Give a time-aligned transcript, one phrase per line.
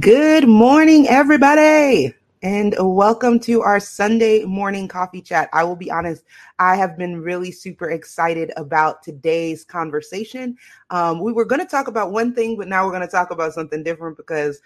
[0.00, 2.12] Good morning, everybody,
[2.42, 5.48] and welcome to our Sunday morning coffee chat.
[5.52, 6.24] I will be honest,
[6.58, 10.56] I have been really super excited about today's conversation.
[10.90, 13.30] Um, we were going to talk about one thing, but now we're going to talk
[13.30, 14.60] about something different because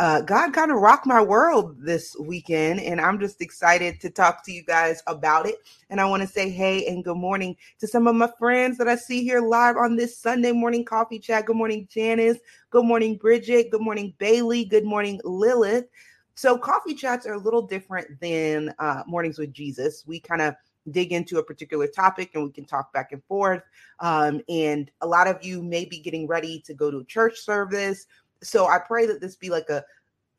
[0.00, 4.42] uh, God kind of rocked my world this weekend, and I'm just excited to talk
[4.46, 5.56] to you guys about it.
[5.90, 8.88] And I want to say hey and good morning to some of my friends that
[8.88, 11.44] I see here live on this Sunday morning coffee chat.
[11.44, 12.38] Good morning, Janice.
[12.70, 13.70] Good morning, Bridget.
[13.70, 14.64] Good morning, Bailey.
[14.64, 15.84] Good morning, Lilith.
[16.34, 20.04] So, coffee chats are a little different than uh, mornings with Jesus.
[20.06, 20.54] We kind of
[20.90, 23.60] dig into a particular topic and we can talk back and forth.
[23.98, 27.38] Um, and a lot of you may be getting ready to go to a church
[27.38, 28.06] service
[28.42, 29.84] so I pray that this be like a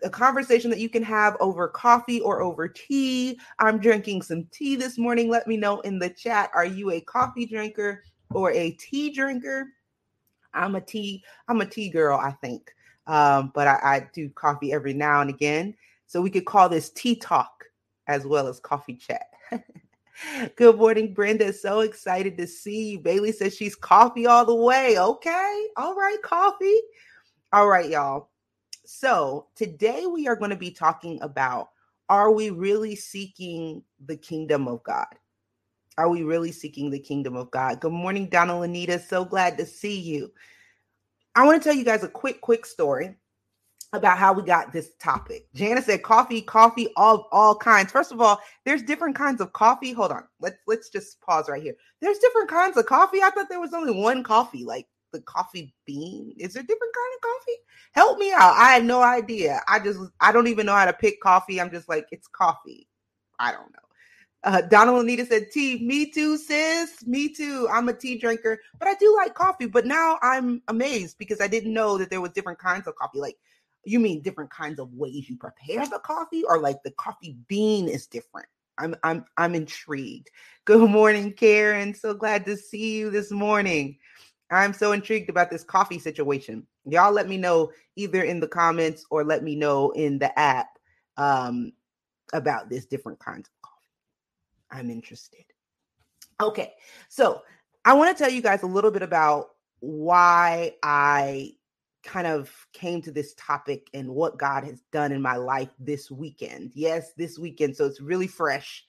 [0.03, 3.39] a conversation that you can have over coffee or over tea.
[3.59, 5.29] I'm drinking some tea this morning.
[5.29, 6.49] Let me know in the chat.
[6.55, 9.67] Are you a coffee drinker or a tea drinker?
[10.53, 12.71] I'm a tea, I'm a tea girl, I think.
[13.07, 15.75] Um, but I, I do coffee every now and again.
[16.07, 17.65] So we could call this tea talk
[18.07, 19.27] as well as coffee chat.
[20.55, 21.53] Good morning, Brenda.
[21.53, 22.99] So excited to see you.
[22.99, 24.99] Bailey says she's coffee all the way.
[24.99, 25.67] Okay.
[25.77, 26.79] All right, coffee.
[27.53, 28.29] All right, y'all.
[28.85, 31.67] So today we are going to be talking about
[32.07, 35.07] are we really seeking the kingdom of God?
[35.97, 37.81] Are we really seeking the kingdom of God?
[37.81, 38.99] Good morning, Donald Anita.
[38.99, 40.31] So glad to see you.
[41.35, 43.15] I want to tell you guys a quick, quick story
[43.91, 45.49] about how we got this topic.
[45.53, 47.91] Janice said coffee, coffee, all all kinds.
[47.91, 49.91] First of all, there's different kinds of coffee.
[49.91, 50.23] Hold on.
[50.39, 51.75] Let's let's just pause right here.
[51.99, 53.21] There's different kinds of coffee.
[53.21, 54.63] I thought there was only one coffee.
[54.63, 56.33] Like the coffee bean?
[56.37, 57.57] Is there different kind of coffee?
[57.93, 58.55] Help me out.
[58.55, 59.61] I had no idea.
[59.67, 61.59] I just I don't even know how to pick coffee.
[61.59, 62.87] I'm just like it's coffee.
[63.39, 63.79] I don't know.
[64.43, 65.85] Uh, Donald Anita said tea.
[65.85, 67.05] Me too, sis.
[67.05, 67.67] Me too.
[67.71, 69.67] I'm a tea drinker, but I do like coffee.
[69.67, 73.19] But now I'm amazed because I didn't know that there was different kinds of coffee.
[73.19, 73.37] Like
[73.83, 77.87] you mean different kinds of ways you prepare the coffee, or like the coffee bean
[77.87, 78.47] is different.
[78.79, 80.29] I'm I'm I'm intrigued.
[80.65, 81.93] Good morning, Karen.
[81.93, 83.97] So glad to see you this morning.
[84.51, 86.67] I'm so intrigued about this coffee situation.
[86.85, 90.67] Y'all let me know either in the comments or let me know in the app
[91.17, 91.71] um,
[92.33, 93.87] about this different kinds of coffee.
[94.71, 95.45] I'm interested.
[96.41, 96.73] Okay,
[97.07, 97.43] so
[97.85, 101.53] I want to tell you guys a little bit about why I
[102.03, 106.09] kind of came to this topic and what God has done in my life this
[106.09, 106.71] weekend.
[106.73, 107.77] Yes, this weekend.
[107.77, 108.83] So it's really fresh.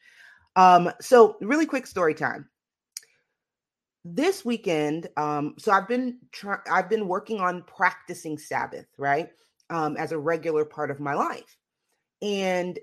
[0.56, 2.48] Um, so really quick story time
[4.04, 6.18] this weekend um so i've been
[6.68, 9.28] i've been working on practicing sabbath right
[9.72, 11.56] um as a regular part of my life.
[12.20, 12.78] And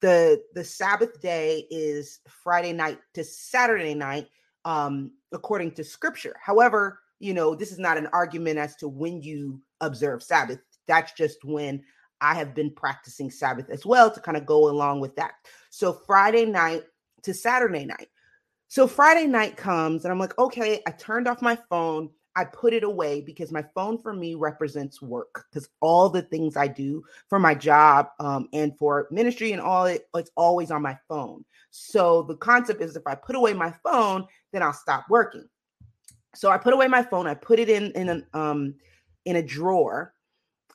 [0.00, 4.26] the the sabbath day is friday night to saturday night
[4.64, 6.34] um according to scripture.
[6.42, 10.58] However you know this is not an argument as to when you observe sabbath.
[10.88, 11.84] That's just when
[12.20, 15.34] i have been practicing sabbath as well to kind of go along with that.
[15.70, 16.84] So friday night
[17.22, 18.08] to saturday night
[18.68, 22.10] so Friday night comes and I'm like, okay, I turned off my phone.
[22.34, 26.56] I put it away because my phone for me represents work because all the things
[26.56, 30.82] I do for my job um, and for ministry and all it, it's always on
[30.82, 31.44] my phone.
[31.70, 35.48] So the concept is if I put away my phone, then I'll stop working.
[36.34, 37.26] So I put away my phone.
[37.26, 38.74] I put it in in an um
[39.24, 40.12] in a drawer,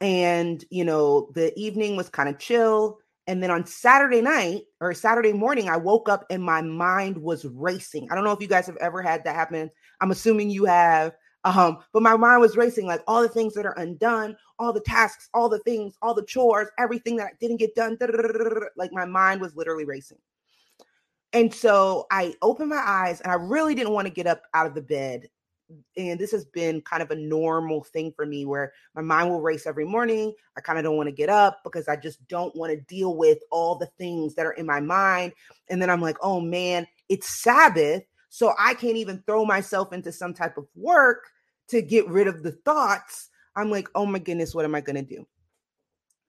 [0.02, 2.98] and you know the evening was kind of chill.
[3.28, 7.46] And then on Saturday night or Saturday morning, I woke up and my mind was
[7.46, 8.08] racing.
[8.12, 9.70] I don't know if you guys have ever had that happen.
[10.02, 11.14] I'm assuming you have.
[11.44, 14.82] Um, but my mind was racing, like all the things that are undone, all the
[14.82, 17.98] tasks, all the things, all the chores, everything that didn't get done.
[18.76, 20.20] Like my mind was literally racing.
[21.34, 24.68] And so I opened my eyes and I really didn't want to get up out
[24.68, 25.30] of the bed
[25.98, 29.42] and this has been kind of a normal thing for me where my mind will
[29.42, 30.34] race every morning.
[30.58, 33.16] I kind of don't want to get up because I just don't want to deal
[33.16, 35.34] with all the things that are in my mind.
[35.70, 38.04] And then I'm like, oh man, it's Sabbath.
[38.30, 41.28] So I can't even throw myself into some type of work
[41.70, 43.30] to get rid of the thoughts.
[43.56, 45.28] I'm like, oh my goodness, what am I going to do?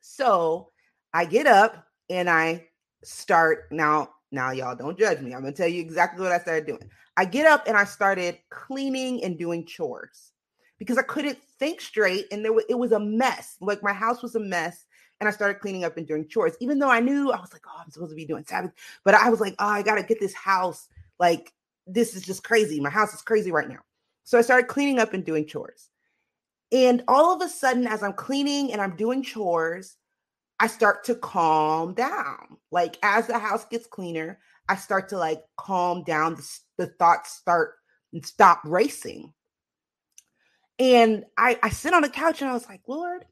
[0.00, 0.70] So
[1.14, 2.66] I get up and I
[3.04, 4.10] start now.
[4.34, 5.34] Now, y'all don't judge me.
[5.34, 6.88] I'm going to tell you exactly what I started doing.
[7.16, 10.32] I get up and I started cleaning and doing chores
[10.78, 13.56] because I couldn't think straight and there was, it was a mess.
[13.60, 14.86] Like my house was a mess
[15.20, 16.56] and I started cleaning up and doing chores.
[16.60, 18.72] Even though I knew I was like, oh, I'm supposed to be doing Sabbath,
[19.04, 20.88] but I was like, oh, I got to get this house.
[21.18, 21.52] Like
[21.86, 22.80] this is just crazy.
[22.80, 23.80] My house is crazy right now.
[24.24, 25.90] So I started cleaning up and doing chores.
[26.70, 29.96] And all of a sudden, as I'm cleaning and I'm doing chores,
[30.58, 32.56] I start to calm down.
[32.70, 34.38] Like as the house gets cleaner,
[34.68, 36.36] I start to like calm down.
[36.36, 37.75] The, the thoughts start
[38.12, 39.32] and stop racing.
[40.79, 43.25] And I, I sit on the couch and I was like, Lord,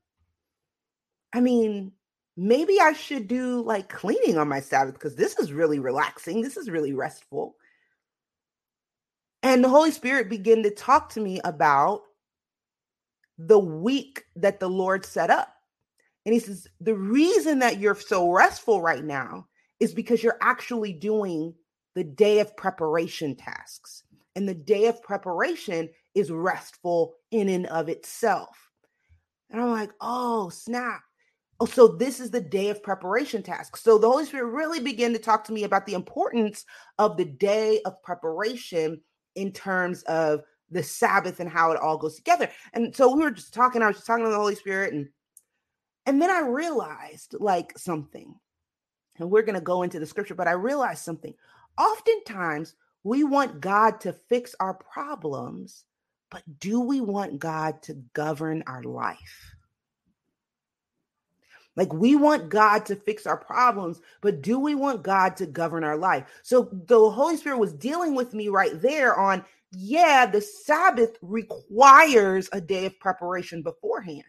[1.32, 1.92] I mean,
[2.36, 6.42] maybe I should do like cleaning on my Sabbath because this is really relaxing.
[6.42, 7.56] This is really restful.
[9.42, 12.02] And the Holy Spirit began to talk to me about
[13.36, 15.52] the week that the Lord set up.
[16.24, 19.46] And he says, The reason that you're so restful right now
[19.80, 21.54] is because you're actually doing
[21.94, 24.04] the day of preparation tasks.
[24.36, 28.56] And the day of preparation is restful in and of itself.
[29.50, 31.02] And I'm like, oh, snap.
[31.58, 33.76] Oh, so this is the day of preparation task.
[33.76, 36.64] So the Holy Spirit really began to talk to me about the importance
[36.98, 39.00] of the day of preparation
[39.34, 42.48] in terms of the Sabbath and how it all goes together.
[42.72, 45.08] And so we were just talking, I was just talking to the Holy Spirit and
[46.06, 48.34] and then I realized like something.
[49.18, 51.34] And we're going to go into the scripture, but I realized something.
[51.80, 52.74] Oftentimes
[53.04, 55.84] we want God to fix our problems,
[56.30, 59.54] but do we want God to govern our life?
[61.76, 65.82] Like we want God to fix our problems, but do we want God to govern
[65.82, 66.26] our life?
[66.42, 69.42] So the Holy Spirit was dealing with me right there on,
[69.72, 74.24] yeah, the Sabbath requires a day of preparation beforehand.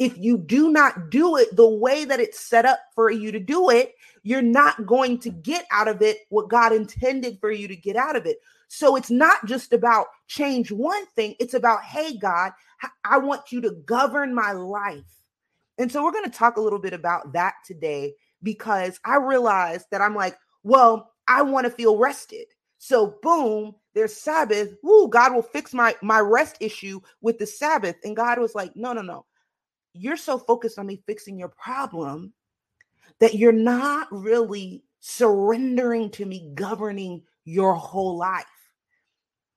[0.00, 3.38] If you do not do it the way that it's set up for you to
[3.38, 7.68] do it, you're not going to get out of it what God intended for you
[7.68, 8.38] to get out of it.
[8.68, 12.52] So it's not just about change one thing, it's about, hey, God,
[13.04, 15.22] I want you to govern my life.
[15.78, 19.86] And so we're going to talk a little bit about that today because I realized
[19.90, 22.46] that I'm like, well, I want to feel rested.
[22.78, 24.70] So boom, there's Sabbath.
[24.82, 27.96] Woo, God will fix my my rest issue with the Sabbath.
[28.04, 29.26] And God was like, no, no, no.
[29.92, 32.32] You're so focused on me fixing your problem
[33.18, 38.44] that you're not really surrendering to me governing your whole life.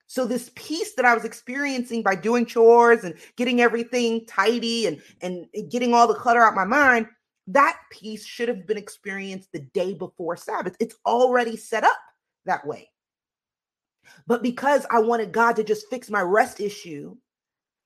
[0.07, 5.01] So this peace that I was experiencing by doing chores and getting everything tidy and
[5.21, 7.07] and getting all the clutter out my mind,
[7.47, 10.75] that peace should have been experienced the day before Sabbath.
[10.79, 11.97] It's already set up
[12.45, 12.89] that way.
[14.27, 17.17] But because I wanted God to just fix my rest issue,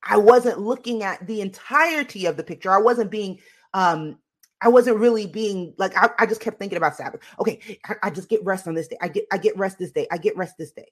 [0.04, 2.72] I wasn't looking at the entirety of the picture.
[2.72, 3.40] I wasn't being
[3.74, 4.18] um
[4.62, 7.22] I wasn't really being like I, I just kept thinking about Sabbath.
[7.40, 8.98] Okay, I, I just get rest on this day.
[9.02, 10.08] I get I get rest this day.
[10.12, 10.88] I get rest this day.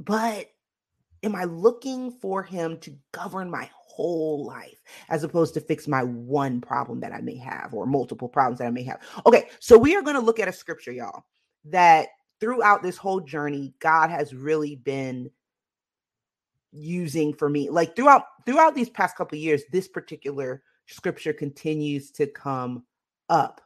[0.00, 0.46] But
[1.22, 6.04] am I looking for him to govern my whole life as opposed to fix my
[6.04, 9.00] one problem that I may have or multiple problems that I may have?
[9.26, 11.24] Okay, so we are going to look at a scripture, y'all,
[11.64, 12.08] that
[12.40, 15.30] throughout this whole journey, God has really been
[16.72, 17.68] using for me.
[17.68, 22.84] Like throughout throughout these past couple years, this particular scripture continues to come
[23.28, 23.60] up.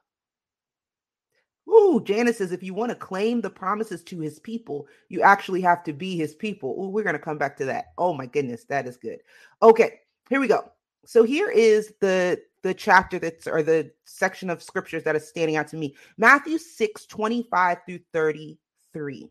[1.69, 5.61] Ooh, Janice says if you want to claim the promises to his people, you actually
[5.61, 6.77] have to be his people.
[6.79, 7.87] Ooh, we're going to come back to that.
[7.99, 9.21] Oh my goodness, that is good.
[9.63, 10.71] Okay, here we go.
[11.05, 15.57] So here is the the chapter that's or the section of scriptures that is standing
[15.57, 15.97] out to me.
[16.17, 19.31] Matthew 6, 25 through 33.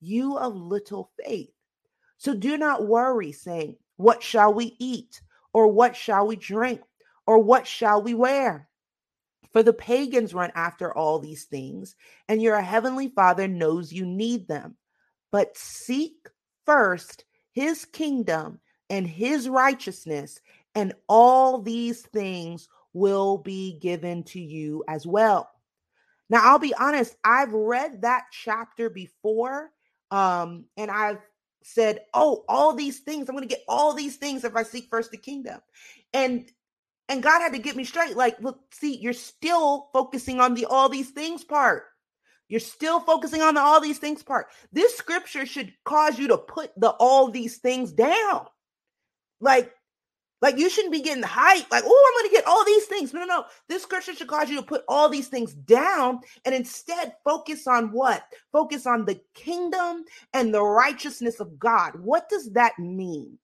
[0.00, 1.50] you of little faith?
[2.18, 5.20] So do not worry, saying, What shall we eat?
[5.52, 6.80] Or what shall we drink?
[7.26, 8.68] Or what shall we wear?
[9.52, 11.96] For the pagans run after all these things,
[12.28, 14.76] and your heavenly Father knows you need them.
[15.32, 16.28] But seek
[16.66, 18.60] first his kingdom
[18.90, 20.40] and his righteousness,
[20.74, 25.50] and all these things will be given to you as well.
[26.28, 29.70] Now, I'll be honest, I've read that chapter before,
[30.10, 31.18] um, and I've
[31.62, 34.88] said, Oh, all these things, I'm going to get all these things if I seek
[34.88, 35.60] first the kingdom.
[36.12, 36.50] And
[37.08, 38.16] and God had to get me straight.
[38.16, 41.84] Like, look, see, you're still focusing on the all these things part.
[42.48, 44.46] You're still focusing on the all these things part.
[44.72, 48.46] This scripture should cause you to put the all these things down.
[49.40, 49.72] Like,
[50.42, 53.14] Like you shouldn't be getting hype, like, oh, I'm gonna get all these things.
[53.14, 53.44] No, no, no.
[53.68, 57.92] This scripture should cause you to put all these things down and instead focus on
[57.92, 58.22] what?
[58.52, 61.92] Focus on the kingdom and the righteousness of God.
[62.00, 63.38] What does that mean?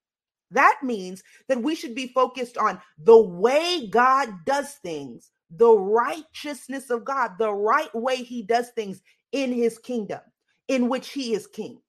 [0.53, 6.91] That means that we should be focused on the way God does things, the righteousness
[6.91, 10.21] of God, the right way he does things in his kingdom,
[10.69, 11.81] in which he is king.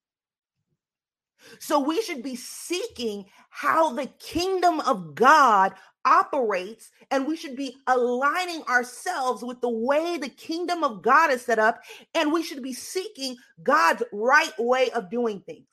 [1.60, 5.74] So we should be seeking how the kingdom of God
[6.06, 11.44] operates, and we should be aligning ourselves with the way the kingdom of God is
[11.44, 11.82] set up,
[12.14, 15.68] and we should be seeking God's right way of doing things.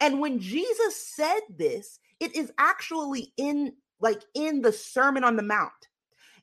[0.00, 5.42] And when Jesus said this, it is actually in like in the Sermon on the
[5.42, 5.72] Mount.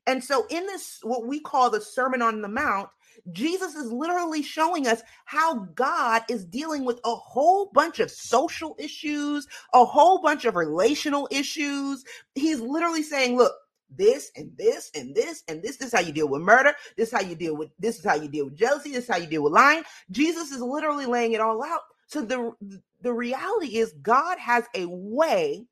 [0.08, 2.90] And so in this what we call the Sermon on the Mount,
[3.34, 8.76] Jesus is literally showing us how God is dealing with a whole bunch of social
[8.80, 12.04] issues, a whole bunch of relational issues.
[12.36, 13.54] He's literally saying, look,
[13.96, 15.78] this and this and this and this.
[15.78, 16.74] This is how you deal with murder.
[16.98, 18.92] This is how you deal with this is how you deal with jealousy.
[18.92, 19.84] This is how you deal with lying.
[20.12, 21.82] Jesus is literally laying it all out.
[22.08, 22.54] So the
[23.02, 25.66] the reality is God has a way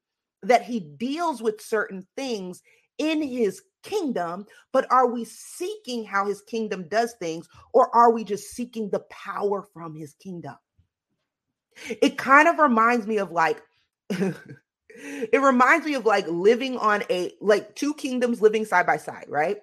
[0.44, 2.62] that he deals with certain things
[2.98, 8.24] in his kingdom, but are we seeking how his kingdom does things, or are we
[8.24, 10.56] just seeking the power from his kingdom?
[11.90, 13.62] It kind of reminds me of like,
[14.10, 19.26] it reminds me of like living on a like two kingdoms living side by side,
[19.28, 19.58] right?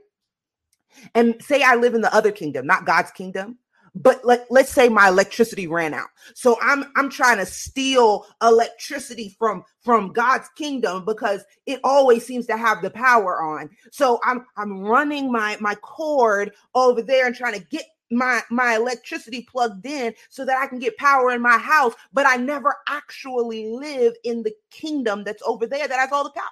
[1.14, 3.58] And say I live in the other kingdom, not God's kingdom,
[3.94, 9.34] but let, let's say my electricity ran out so i'm i'm trying to steal electricity
[9.38, 14.44] from from god's kingdom because it always seems to have the power on so i'm
[14.56, 19.84] i'm running my my cord over there and trying to get my my electricity plugged
[19.86, 24.14] in so that I can get power in my house, but I never actually live
[24.24, 26.44] in the kingdom that's over there that has all the power.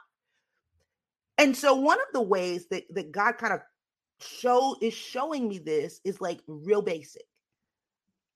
[1.38, 3.60] And so one of the ways that that God kind of
[4.20, 7.24] show is showing me this is like real basic.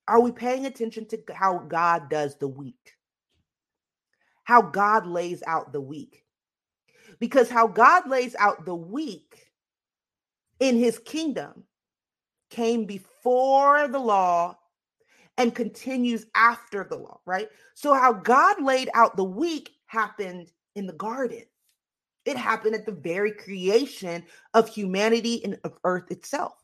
[0.09, 2.95] Are we paying attention to how God does the week?
[4.45, 6.25] How God lays out the week?
[7.19, 9.49] Because how God lays out the week
[10.61, 11.65] in his kingdom
[12.51, 14.57] came before the law
[15.39, 17.49] and continues after the law, right?
[17.75, 21.43] So, how God laid out the week happened in the garden.
[22.25, 26.55] It happened at the very creation of humanity and of earth itself.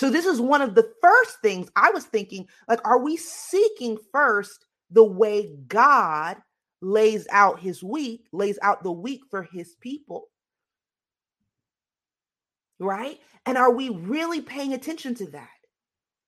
[0.00, 3.98] So this is one of the first things I was thinking like are we seeking
[4.10, 6.38] first the way God
[6.80, 10.28] lays out his week, lays out the week for his people?
[12.78, 13.20] Right?
[13.44, 15.50] And are we really paying attention to that?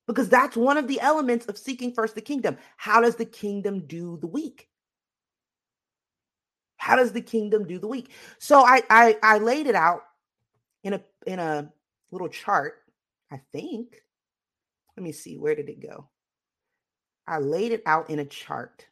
[0.06, 2.58] Because that's one of the elements of seeking first the kingdom.
[2.76, 4.68] How does the kingdom do the week?
[6.76, 8.10] How does the kingdom do the week?
[8.38, 10.02] So I I, I laid it out
[10.84, 11.72] in a in a
[12.10, 12.81] little chart
[13.32, 14.02] I think.
[14.96, 16.10] Let me see, where did it go?
[17.26, 18.86] I laid it out in a chart.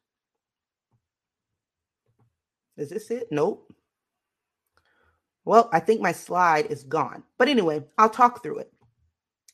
[2.78, 3.28] Is this it?
[3.30, 3.70] Nope.
[5.44, 7.22] Well, I think my slide is gone.
[7.36, 8.72] But anyway, I'll talk through it.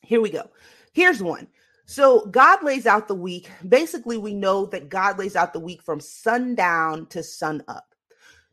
[0.03, 0.49] Here we go.
[0.93, 1.47] Here's one.
[1.85, 3.49] So God lays out the week.
[3.67, 7.93] Basically, we know that God lays out the week from sundown to sun up.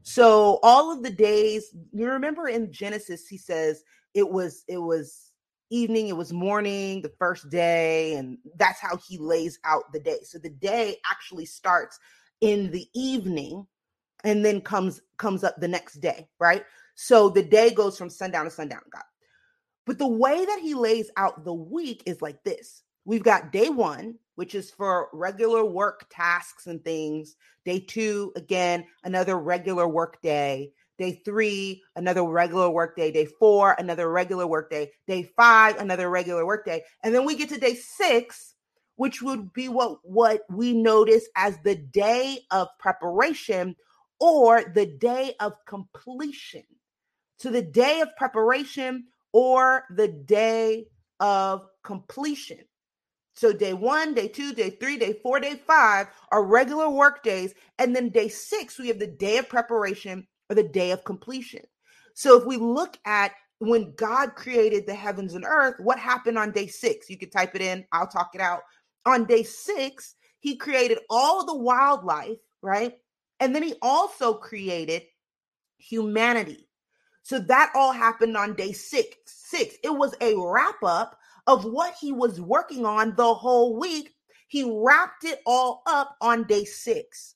[0.02, 5.32] So all of the days, you remember in Genesis, he says it was it was
[5.74, 10.18] evening, it was morning, the first day, and that's how he lays out the day.
[10.22, 11.98] So the day actually starts
[12.40, 13.66] in the evening
[14.24, 16.64] and then comes comes up the next day, right?
[16.94, 19.02] So the day goes from sundown to sundown, God.
[19.86, 22.82] But the way that he lays out the week is like this.
[23.04, 27.36] We've got day 1, which is for regular work tasks and things.
[27.64, 30.72] Day 2, again, another regular work day.
[30.96, 33.26] Day three, another regular work day.
[33.38, 34.92] Four, another regular work day.
[35.36, 36.82] Five, another regular work day.
[37.02, 38.54] And then we get to day six,
[38.96, 43.74] which would be what, what we notice as the day of preparation
[44.20, 46.62] or the day of completion.
[47.38, 50.86] So the day of preparation or the day
[51.18, 52.60] of completion.
[53.34, 57.52] So day one, day two, day three, day four, day five are regular work days.
[57.80, 61.62] And then day six, we have the day of preparation or the day of completion.
[62.14, 66.52] So if we look at when God created the heavens and earth, what happened on
[66.52, 67.08] day six?
[67.08, 68.60] You can type it in, I'll talk it out.
[69.06, 72.94] On day six, he created all the wildlife, right?
[73.40, 75.02] And then he also created
[75.78, 76.68] humanity.
[77.22, 79.16] So that all happened on day six.
[79.26, 79.76] Six.
[79.82, 84.10] It was a wrap up of what he was working on the whole week.
[84.48, 87.33] He wrapped it all up on day six.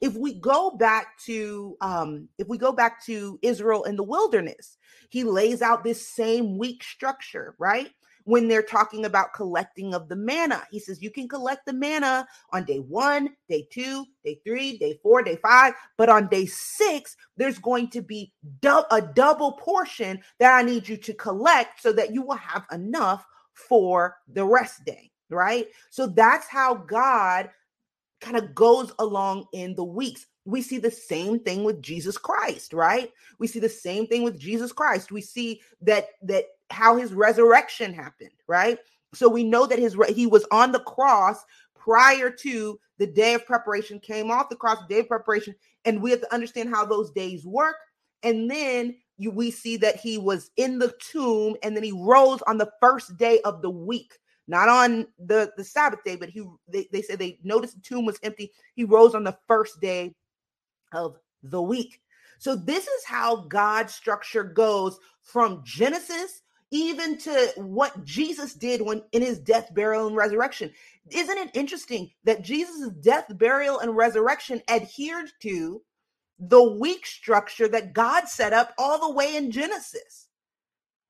[0.00, 4.78] If we go back to um, if we go back to Israel in the wilderness,
[5.10, 7.90] he lays out this same week structure, right?
[8.24, 10.62] when they're talking about collecting of the manna.
[10.70, 14.98] He says you can collect the manna on day one, day two, day three, day
[15.02, 20.20] four, day five, but on day six, there's going to be du- a double portion
[20.38, 23.24] that I need you to collect so that you will have enough
[23.54, 25.66] for the rest day, right?
[25.90, 27.50] So that's how God
[28.22, 30.26] kind of goes along in the weeks.
[30.44, 33.12] We see the same thing with Jesus Christ, right?
[33.38, 35.12] We see the same thing with Jesus Christ.
[35.12, 38.78] We see that that how his resurrection happened, right?
[39.14, 43.44] So we know that his he was on the cross prior to the day of
[43.44, 47.10] preparation, came off the cross, day of preparation, and we have to understand how those
[47.10, 47.76] days work.
[48.22, 52.40] And then you, we see that he was in the tomb, and then he rose
[52.42, 56.44] on the first day of the week, not on the the Sabbath day, but he
[56.68, 58.52] they, they said they noticed the tomb was empty.
[58.74, 60.14] He rose on the first day
[60.92, 62.00] of the week.
[62.38, 69.02] So this is how God's structure goes from Genesis even to what Jesus did when
[69.12, 70.72] in his death, burial, and resurrection.
[71.10, 75.82] Isn't it interesting that Jesus' death, burial, and resurrection adhered to
[76.38, 80.28] the week structure that God set up all the way in Genesis?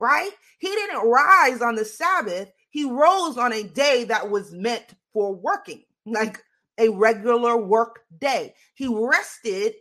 [0.00, 0.32] Right?
[0.58, 5.34] He didn't rise on the Sabbath, he rose on a day that was meant for
[5.34, 6.42] working, like
[6.78, 8.54] a regular work day.
[8.74, 9.74] He rested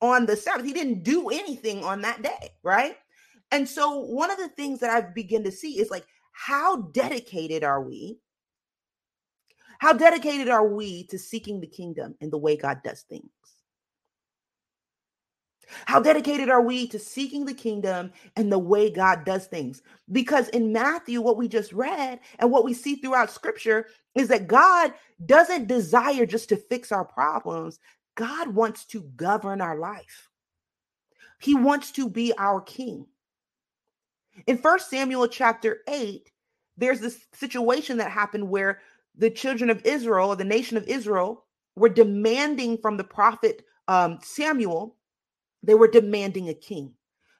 [0.00, 0.64] on the Sabbath.
[0.64, 2.96] He didn't do anything on that day, right?
[3.50, 7.64] And so one of the things that I begin to see is like, how dedicated
[7.64, 8.20] are we?
[9.80, 13.30] How dedicated are we to seeking the kingdom in the way God does things?
[15.86, 19.82] How dedicated are we to seeking the kingdom and the way God does things?
[20.10, 24.48] Because in Matthew, what we just read and what we see throughout scripture is that
[24.48, 24.92] God
[25.24, 27.78] doesn't desire just to fix our problems,
[28.14, 30.28] God wants to govern our life.
[31.40, 33.06] He wants to be our king.
[34.46, 36.30] In First Samuel chapter 8,
[36.76, 38.80] there's this situation that happened where
[39.16, 41.44] the children of Israel, or the nation of Israel,
[41.76, 44.96] were demanding from the prophet um, Samuel,
[45.62, 46.94] they were demanding a king.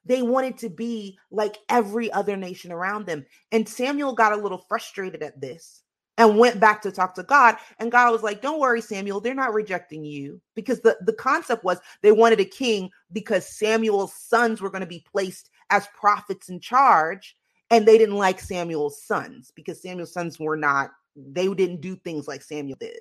[0.05, 3.27] They wanted to be like every other nation around them.
[3.53, 5.83] And Samuel got a little frustrated at this
[6.17, 7.57] and went back to talk to God.
[7.79, 10.41] And God was like, Don't worry, Samuel, they're not rejecting you.
[10.55, 14.87] Because the, the concept was they wanted a king because Samuel's sons were going to
[14.87, 17.37] be placed as prophets in charge.
[17.71, 22.27] And they didn't like Samuel's sons because Samuel's sons were not, they didn't do things
[22.27, 22.99] like Samuel did.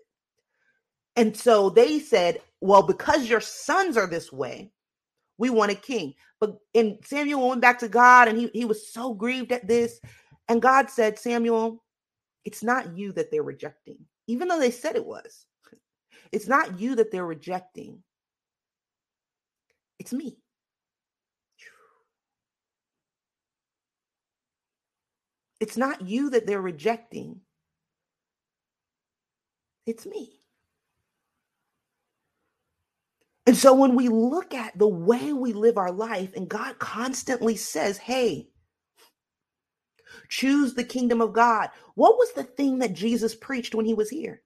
[1.16, 4.72] And so they said, Well, because your sons are this way,
[5.38, 6.14] we want a king.
[6.40, 10.00] But and Samuel went back to God and he, he was so grieved at this.
[10.48, 11.84] And God said, Samuel,
[12.46, 13.98] it's not you that they're rejecting,
[14.28, 15.46] even though they said it was.
[16.34, 18.04] It's not you that they're rejecting,
[20.00, 20.38] it's me.
[25.62, 27.42] It's not you that they're rejecting,
[29.86, 30.37] it's me.
[33.48, 37.58] And so when we look at the way we live our life, and God constantly
[37.58, 38.50] says, Hey,
[40.30, 41.70] Choose the kingdom of God.
[41.96, 44.42] What was the thing that Jesus preached when he was here?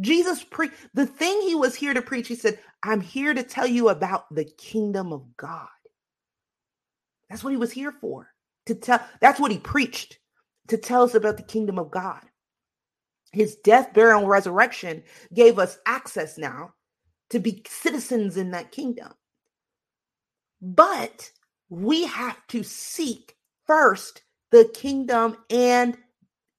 [0.00, 3.66] Jesus pre the thing he was here to preach, he said, I'm here to tell
[3.66, 5.68] you about the kingdom of God.
[7.30, 8.28] That's what he was here for.
[8.66, 10.18] To tell that's what he preached,
[10.68, 12.22] to tell us about the kingdom of God.
[13.32, 16.74] His death, burial, and resurrection gave us access now
[17.30, 19.12] to be citizens in that kingdom.
[20.60, 21.30] But
[21.68, 25.96] we have to seek first the kingdom and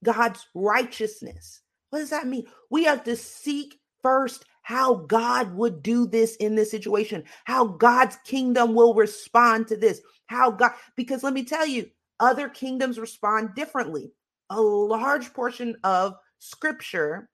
[0.03, 1.61] God's righteousness.
[1.89, 2.45] What does that mean?
[2.69, 8.15] We have to seek first how God would do this in this situation, how God's
[8.23, 13.55] kingdom will respond to this, how God, because let me tell you, other kingdoms respond
[13.55, 14.13] differently.
[14.49, 17.29] A large portion of scripture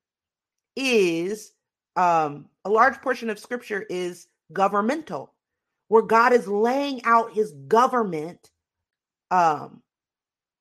[0.76, 1.52] is,
[1.97, 5.33] um, a large portion of scripture is governmental,
[5.89, 8.49] where God is laying out his government
[9.31, 9.81] um,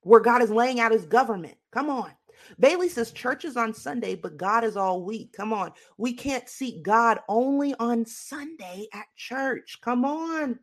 [0.03, 1.57] where God is laying out his government.
[1.73, 2.13] Come on.
[2.61, 5.33] Bailey says church is on Sunday, but God is all week.
[5.33, 5.73] Come on.
[5.99, 9.79] We can't seek God only on Sunday at church.
[9.81, 10.61] Come on.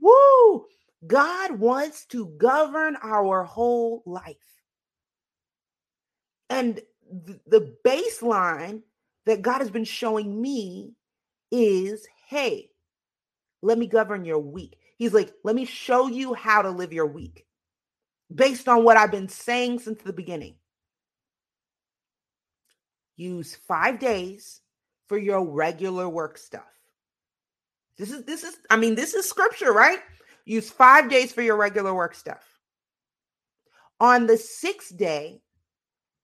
[0.00, 0.66] Woo!
[1.06, 4.36] God wants to govern our whole life.
[6.50, 6.80] And
[7.46, 8.82] the baseline
[9.26, 10.92] that God has been showing me
[11.50, 12.70] is hey,
[13.62, 14.76] let me govern your week.
[14.96, 17.44] He's like, let me show you how to live your week
[18.34, 20.56] based on what I've been saying since the beginning.
[23.16, 24.60] Use five days
[25.08, 26.64] for your regular work stuff.
[27.96, 30.00] This is this is I mean this is scripture, right?
[30.46, 32.44] Use 5 days for your regular work stuff.
[33.98, 35.42] On the 6th day,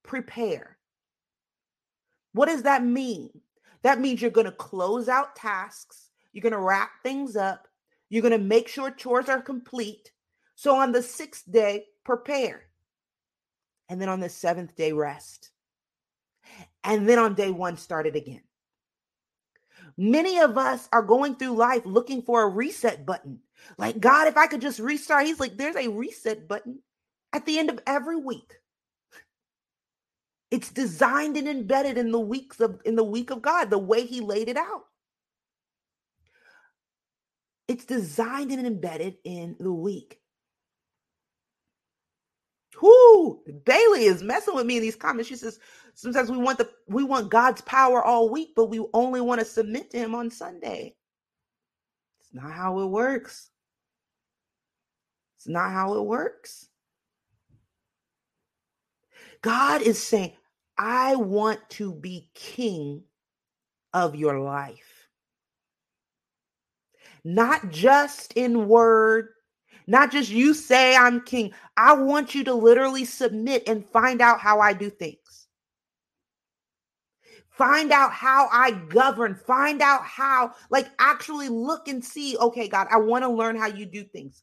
[0.04, 0.71] prepare.
[2.32, 3.30] What does that mean?
[3.82, 7.66] That means you're going to close out tasks, you're going to wrap things up,
[8.08, 10.12] you're going to make sure chores are complete.
[10.54, 12.64] So on the 6th day, prepare.
[13.88, 15.50] And then on the 7th day, rest.
[16.84, 18.42] And then on day 1 start it again.
[19.96, 23.40] Many of us are going through life looking for a reset button.
[23.76, 26.78] Like, God, if I could just restart, He's like, there's a reset button
[27.32, 28.54] at the end of every week.
[30.52, 34.06] It's designed and embedded in the weeks of in the week of God, the way
[34.06, 34.84] He laid it out.
[37.68, 40.20] It's designed and embedded in the week.
[42.82, 45.28] Whoo, Bailey is messing with me in these comments.
[45.28, 45.60] She says
[45.94, 49.46] sometimes we want the we want God's power all week, but we only want to
[49.46, 50.96] submit to him on Sunday.
[52.20, 53.50] It's not how it works.
[55.38, 56.68] It's not how it works.
[59.42, 60.32] God is saying,
[60.84, 63.04] I want to be king
[63.94, 65.06] of your life.
[67.24, 69.28] Not just in word,
[69.86, 71.52] not just you say I'm king.
[71.76, 75.46] I want you to literally submit and find out how I do things.
[77.50, 79.36] Find out how I govern.
[79.36, 83.68] Find out how, like, actually look and see, okay, God, I want to learn how
[83.68, 84.42] you do things.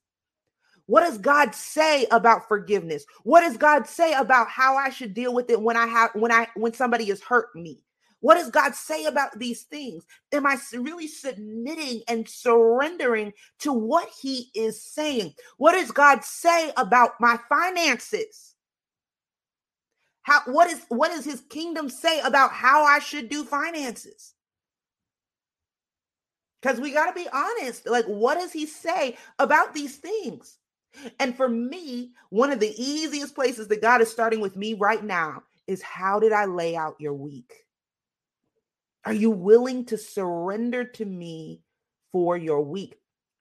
[0.90, 3.06] What does God say about forgiveness?
[3.22, 6.32] What does God say about how I should deal with it when I have when
[6.32, 7.84] I when somebody has hurt me?
[8.22, 10.04] What does God say about these things?
[10.32, 15.36] Am I really submitting and surrendering to what He is saying?
[15.58, 18.56] What does God say about my finances?
[20.24, 24.34] How what is what does his kingdom say about how I should do finances?
[26.60, 27.88] Because we got to be honest.
[27.88, 30.58] Like, what does he say about these things?
[31.20, 35.04] And for me, one of the easiest places that God is starting with me right
[35.04, 37.54] now is how did I lay out your week?
[39.06, 41.62] Are you willing to surrender to me
[42.12, 42.96] for your week?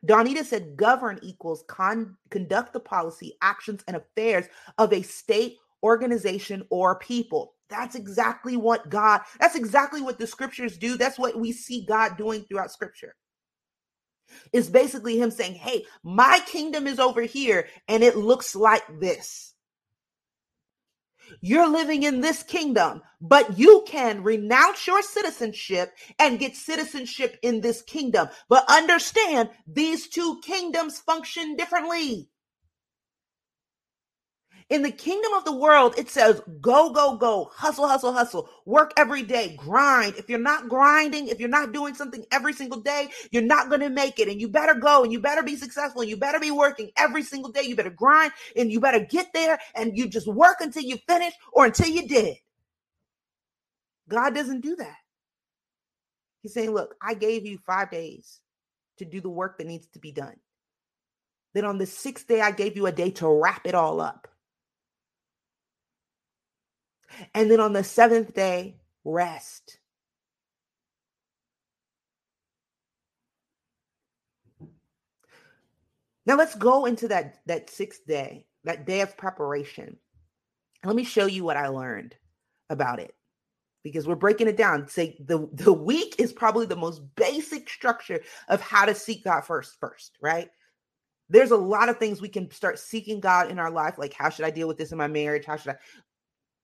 [0.07, 4.47] Donita said, govern equals con- conduct the policy, actions, and affairs
[4.79, 7.55] of a state, organization, or people.
[7.69, 10.97] That's exactly what God, that's exactly what the scriptures do.
[10.97, 13.15] That's what we see God doing throughout scripture.
[14.53, 19.55] It's basically Him saying, Hey, my kingdom is over here and it looks like this.
[21.41, 27.61] You're living in this kingdom, but you can renounce your citizenship and get citizenship in
[27.61, 28.29] this kingdom.
[28.49, 32.31] But understand these two kingdoms function differently.
[34.71, 38.93] In the kingdom of the world, it says go, go, go, hustle, hustle, hustle, work
[38.99, 40.15] every day, grind.
[40.17, 43.81] If you're not grinding, if you're not doing something every single day, you're not going
[43.81, 44.29] to make it.
[44.29, 46.03] And you better go and you better be successful.
[46.03, 47.63] And you better be working every single day.
[47.63, 51.33] You better grind and you better get there and you just work until you finish
[51.51, 52.37] or until you did.
[54.07, 54.97] God doesn't do that.
[56.43, 58.41] He's saying, look, I gave you five days
[58.99, 60.37] to do the work that needs to be done.
[61.55, 64.29] Then on the sixth day, I gave you a day to wrap it all up.
[67.35, 69.79] And then on the seventh day, rest.
[76.27, 79.97] Now let's go into that that sixth day, that day of preparation.
[80.85, 82.15] Let me show you what I learned
[82.69, 83.15] about it
[83.83, 84.89] because we're breaking it down.
[84.89, 89.41] Say the the week is probably the most basic structure of how to seek God
[89.41, 90.51] first first, right?
[91.31, 94.29] There's a lot of things we can start seeking God in our life like how
[94.29, 95.47] should I deal with this in my marriage?
[95.47, 95.77] How should I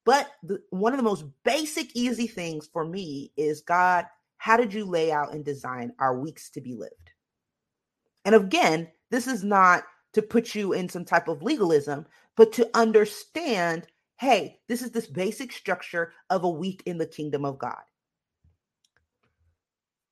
[0.05, 4.73] but the, one of the most basic, easy things for me is God, how did
[4.73, 7.11] you lay out and design our weeks to be lived?
[8.25, 12.69] And again, this is not to put you in some type of legalism, but to
[12.75, 13.87] understand
[14.19, 17.83] hey, this is this basic structure of a week in the kingdom of God.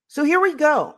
[0.08, 0.96] So here we go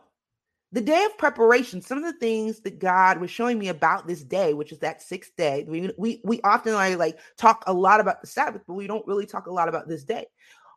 [0.75, 4.23] the day of preparation some of the things that god was showing me about this
[4.23, 8.01] day which is that sixth day we we, we often like, like talk a lot
[8.01, 10.25] about the sabbath but we don't really talk a lot about this day.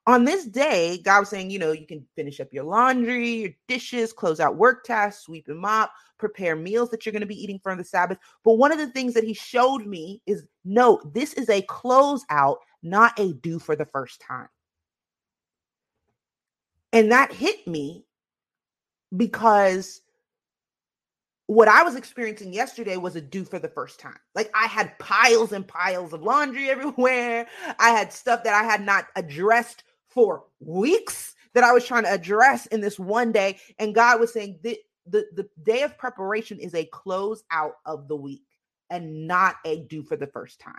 [0.06, 3.50] On this day god was saying you know you can finish up your laundry your
[3.66, 7.40] dishes close out work tasks sweep and mop prepare meals that you're going to be
[7.40, 8.18] eating for the sabbath.
[8.44, 12.24] But one of the things that he showed me is no this is a close
[12.30, 14.48] out not a do for the first time.
[16.92, 18.04] And that hit me
[19.16, 20.02] because
[21.46, 24.18] what I was experiencing yesterday was a do for the first time.
[24.34, 27.46] Like I had piles and piles of laundry everywhere.
[27.78, 32.12] I had stuff that I had not addressed for weeks that I was trying to
[32.12, 33.58] address in this one day.
[33.78, 38.08] And God was saying the, the, the day of preparation is a close out of
[38.08, 38.44] the week
[38.90, 40.74] and not a do for the first time,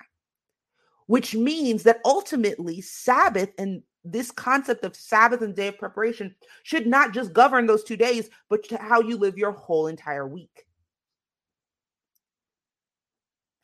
[1.07, 6.87] which means that ultimately Sabbath and this concept of Sabbath and day of preparation should
[6.87, 10.65] not just govern those two days, but to how you live your whole entire week.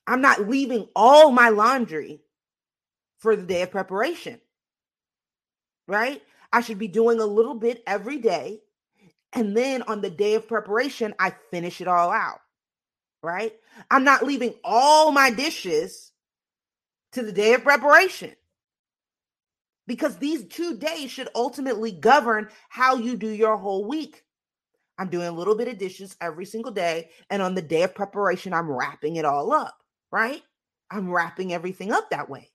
[0.07, 2.21] I'm not leaving all my laundry
[3.17, 4.39] for the day of preparation,
[5.87, 6.21] right?
[6.53, 8.61] I should be doing a little bit every day.
[9.33, 12.39] And then on the day of preparation, I finish it all out,
[13.23, 13.53] right?
[13.89, 16.11] I'm not leaving all my dishes
[17.13, 18.35] to the day of preparation
[19.87, 24.23] because these two days should ultimately govern how you do your whole week.
[24.97, 27.09] I'm doing a little bit of dishes every single day.
[27.29, 29.77] And on the day of preparation, I'm wrapping it all up,
[30.11, 30.41] right?
[30.89, 32.49] I'm wrapping everything up that way.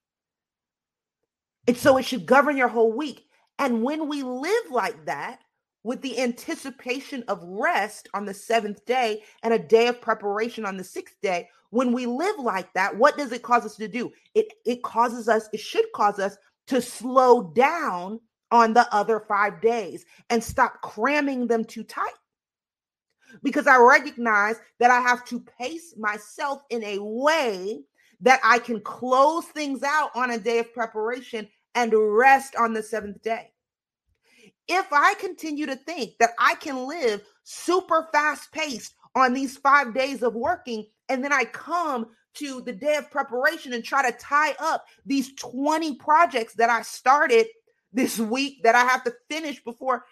[1.66, 3.26] And so it should govern your whole week.
[3.58, 5.40] And when we live like that,
[5.82, 10.76] with the anticipation of rest on the seventh day and a day of preparation on
[10.76, 14.12] the sixth day, when we live like that, what does it cause us to do?
[14.34, 16.36] It it causes us, it should cause us
[16.70, 18.20] to slow down
[18.52, 22.14] on the other five days and stop cramming them too tight.
[23.42, 27.80] Because I recognize that I have to pace myself in a way
[28.20, 32.82] that I can close things out on a day of preparation and rest on the
[32.82, 33.50] seventh day.
[34.68, 39.92] If I continue to think that I can live super fast paced on these five
[39.92, 42.06] days of working, and then I come
[42.40, 46.82] to the day of preparation and try to tie up these 20 projects that I
[46.82, 47.46] started
[47.92, 50.04] this week that I have to finish before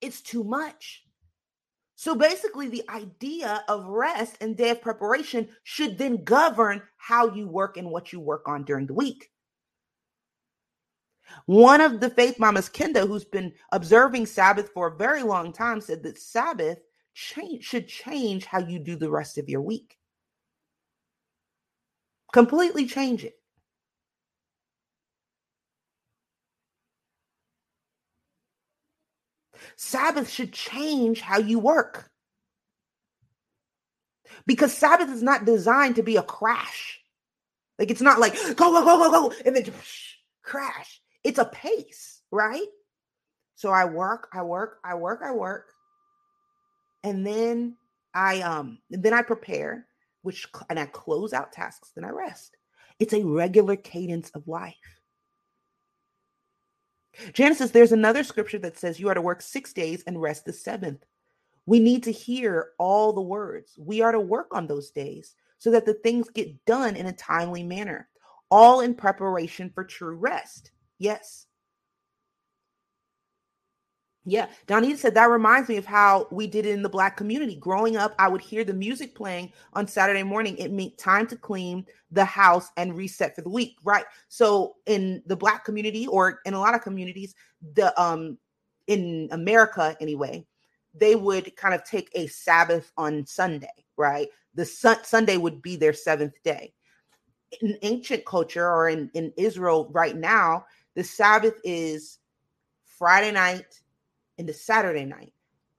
[0.00, 1.04] it's too much.
[1.96, 7.46] So basically, the idea of rest and day of preparation should then govern how you
[7.46, 9.30] work and what you work on during the week.
[11.44, 15.80] One of the faith mamas, Kenda, who's been observing Sabbath for a very long time,
[15.80, 16.78] said that Sabbath
[17.14, 19.98] change, should change how you do the rest of your week.
[22.32, 23.34] Completely change it.
[29.76, 32.10] Sabbath should change how you work.
[34.46, 37.00] Because Sabbath is not designed to be a crash.
[37.78, 39.64] Like it's not like go, go, go, go, go, and then
[40.42, 41.00] crash.
[41.24, 42.66] It's a pace, right?
[43.56, 45.72] So I work, I work, I work, I work.
[47.02, 47.76] And then
[48.14, 49.86] I um then I prepare
[50.22, 52.56] which and I close out tasks, then I rest.
[52.98, 54.74] It's a regular cadence of life.
[57.32, 60.44] Janice says there's another scripture that says you are to work six days and rest
[60.44, 61.04] the seventh.
[61.66, 63.74] We need to hear all the words.
[63.78, 67.12] We are to work on those days so that the things get done in a
[67.12, 68.08] timely manner,
[68.50, 70.72] all in preparation for true rest.
[70.98, 71.46] Yes.
[74.26, 77.56] Yeah, Donita said that reminds me of how we did it in the black community.
[77.56, 80.56] Growing up, I would hear the music playing on Saturday morning.
[80.58, 84.04] It meant time to clean the house and reset for the week, right?
[84.28, 87.34] So in the black community or in a lot of communities,
[87.74, 88.38] the um
[88.88, 90.46] in America anyway,
[90.94, 94.28] they would kind of take a Sabbath on Sunday, right?
[94.54, 96.74] The sun- Sunday would be their seventh day.
[97.62, 102.18] In ancient culture or in, in Israel right now, the Sabbath is
[102.86, 103.80] Friday night
[104.40, 105.32] into Saturday night.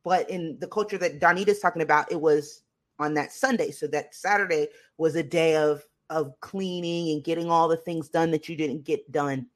[0.04, 2.64] But in the culture that Donita's talking about, it was
[3.00, 3.72] on that Sunday.
[3.72, 8.32] So that Saturday was a day of of cleaning and getting all the things done
[8.32, 9.48] that you didn't get done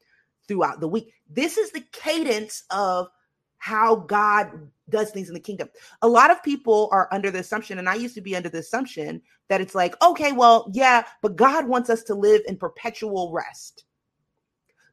[0.47, 1.13] throughout the week.
[1.29, 3.09] This is the cadence of
[3.57, 4.51] how God
[4.89, 5.69] does things in the kingdom.
[6.01, 8.59] A lot of people are under the assumption, and I used to be under the
[8.59, 13.31] assumption that it's like, okay, well, yeah, but God wants us to live in perpetual
[13.33, 13.85] rest.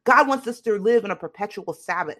[0.03, 2.19] God wants us to live in a perpetual Sabbath.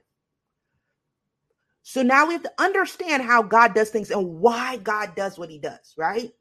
[1.84, 5.50] So now we have to understand how God does things and why God does what
[5.50, 6.32] he does, right?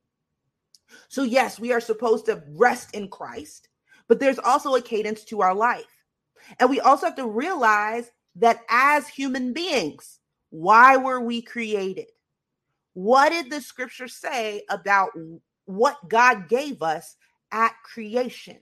[1.08, 3.68] So, yes, we are supposed to rest in Christ,
[4.06, 5.84] but there's also a cadence to our life.
[6.60, 12.06] And we also have to realize that as human beings, why were we created?
[12.94, 15.10] What did the scripture say about
[15.64, 17.16] what God gave us
[17.50, 18.58] at creation?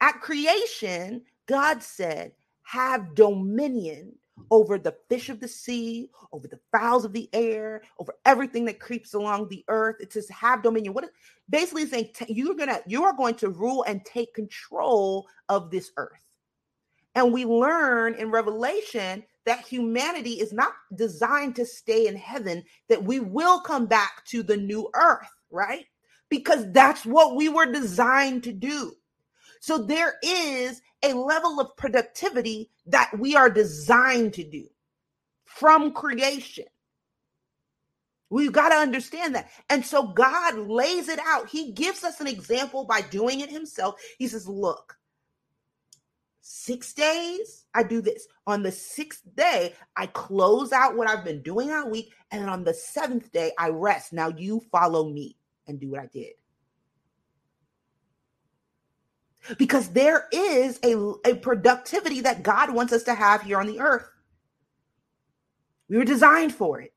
[0.00, 2.32] At creation, God said,
[2.64, 4.16] have dominion
[4.50, 8.80] over the fish of the sea, over the fowls of the air, over everything that
[8.80, 9.96] creeps along the earth.
[10.00, 10.94] It says have dominion.
[10.94, 11.10] What
[11.48, 16.24] basically saying you're gonna you are going to rule and take control of this earth.
[17.14, 23.04] And we learn in Revelation that humanity is not designed to stay in heaven, that
[23.04, 25.84] we will come back to the new earth, right?
[26.28, 28.94] Because that's what we were designed to do.
[29.60, 34.66] So there is a level of productivity that we are designed to do
[35.44, 36.64] from creation.
[38.30, 39.50] We've got to understand that.
[39.70, 41.48] And so God lays it out.
[41.48, 44.00] He gives us an example by doing it himself.
[44.18, 44.96] He says, Look,
[46.40, 48.26] six days, I do this.
[48.46, 52.12] On the sixth day, I close out what I've been doing all week.
[52.30, 54.12] And on the seventh day, I rest.
[54.12, 55.36] Now you follow me
[55.68, 56.32] and do what I did.
[59.58, 60.94] Because there is a,
[61.26, 64.08] a productivity that God wants us to have here on the earth.
[65.88, 66.94] We were designed for it.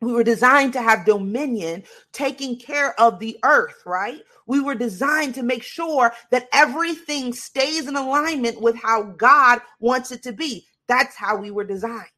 [0.00, 4.20] We were designed to have dominion, taking care of the earth, right?
[4.46, 10.12] We were designed to make sure that everything stays in alignment with how God wants
[10.12, 10.66] it to be.
[10.86, 12.10] That's how we were designed.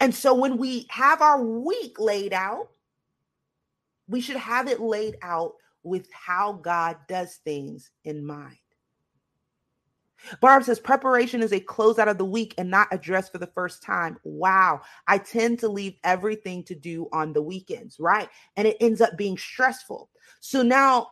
[0.00, 2.68] And so when we have our week laid out,
[4.08, 8.56] we should have it laid out with how God does things in mind.
[10.40, 13.82] Barb says preparation is a closeout of the week and not addressed for the first
[13.82, 14.16] time.
[14.24, 14.80] Wow.
[15.06, 18.28] I tend to leave everything to do on the weekends, right?
[18.56, 20.08] And it ends up being stressful.
[20.40, 21.08] So now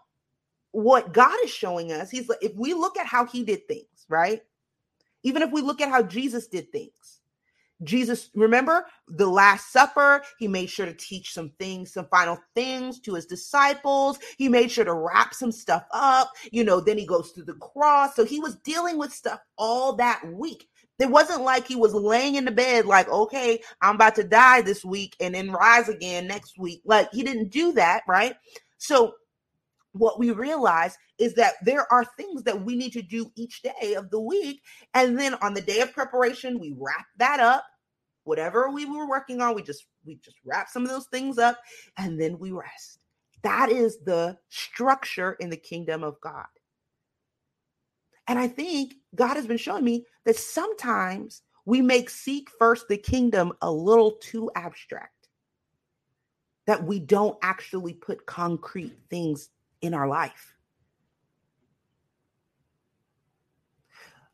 [0.70, 4.06] what God is showing us, he's like, if we look at how he did things,
[4.08, 4.40] right?
[5.22, 7.20] Even if we look at how Jesus did things,
[7.84, 13.00] Jesus, remember the Last Supper, he made sure to teach some things, some final things
[13.00, 14.18] to his disciples.
[14.38, 16.30] He made sure to wrap some stuff up.
[16.50, 18.14] You know, then he goes to the cross.
[18.14, 20.68] So he was dealing with stuff all that week.
[20.98, 24.60] It wasn't like he was laying in the bed, like, okay, I'm about to die
[24.60, 26.82] this week and then rise again next week.
[26.84, 28.36] Like, he didn't do that, right?
[28.78, 29.14] So,
[29.94, 33.94] what we realize is that there are things that we need to do each day
[33.94, 34.62] of the week.
[34.94, 37.64] And then on the day of preparation, we wrap that up
[38.24, 41.58] whatever we were working on we just we just wrap some of those things up
[41.96, 42.98] and then we rest.
[43.42, 46.46] That is the structure in the kingdom of god.
[48.28, 52.96] And i think god has been showing me that sometimes we make seek first the
[52.96, 55.22] kingdom a little too abstract
[56.66, 60.54] that we don't actually put concrete things in our life.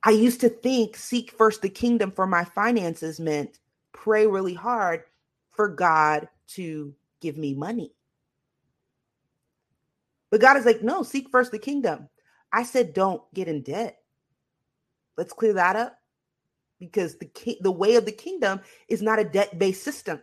[0.03, 3.59] I used to think seek first the kingdom for my finances meant
[3.93, 5.03] pray really hard
[5.51, 7.93] for God to give me money.
[10.31, 12.09] But God is like, no, seek first the kingdom.
[12.53, 13.99] I said, don't get in debt.
[15.17, 15.99] Let's clear that up
[16.79, 20.23] because the ki- the way of the kingdom is not a debt-based system.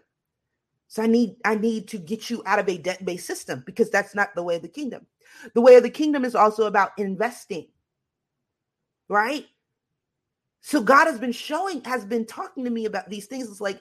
[0.87, 4.15] So I need I need to get you out of a debt-based system because that's
[4.15, 5.05] not the way of the kingdom.
[5.53, 7.67] The way of the kingdom is also about investing.
[9.09, 9.45] Right?
[10.65, 13.47] So God has been showing, has been talking to me about these things.
[13.47, 13.79] It's like,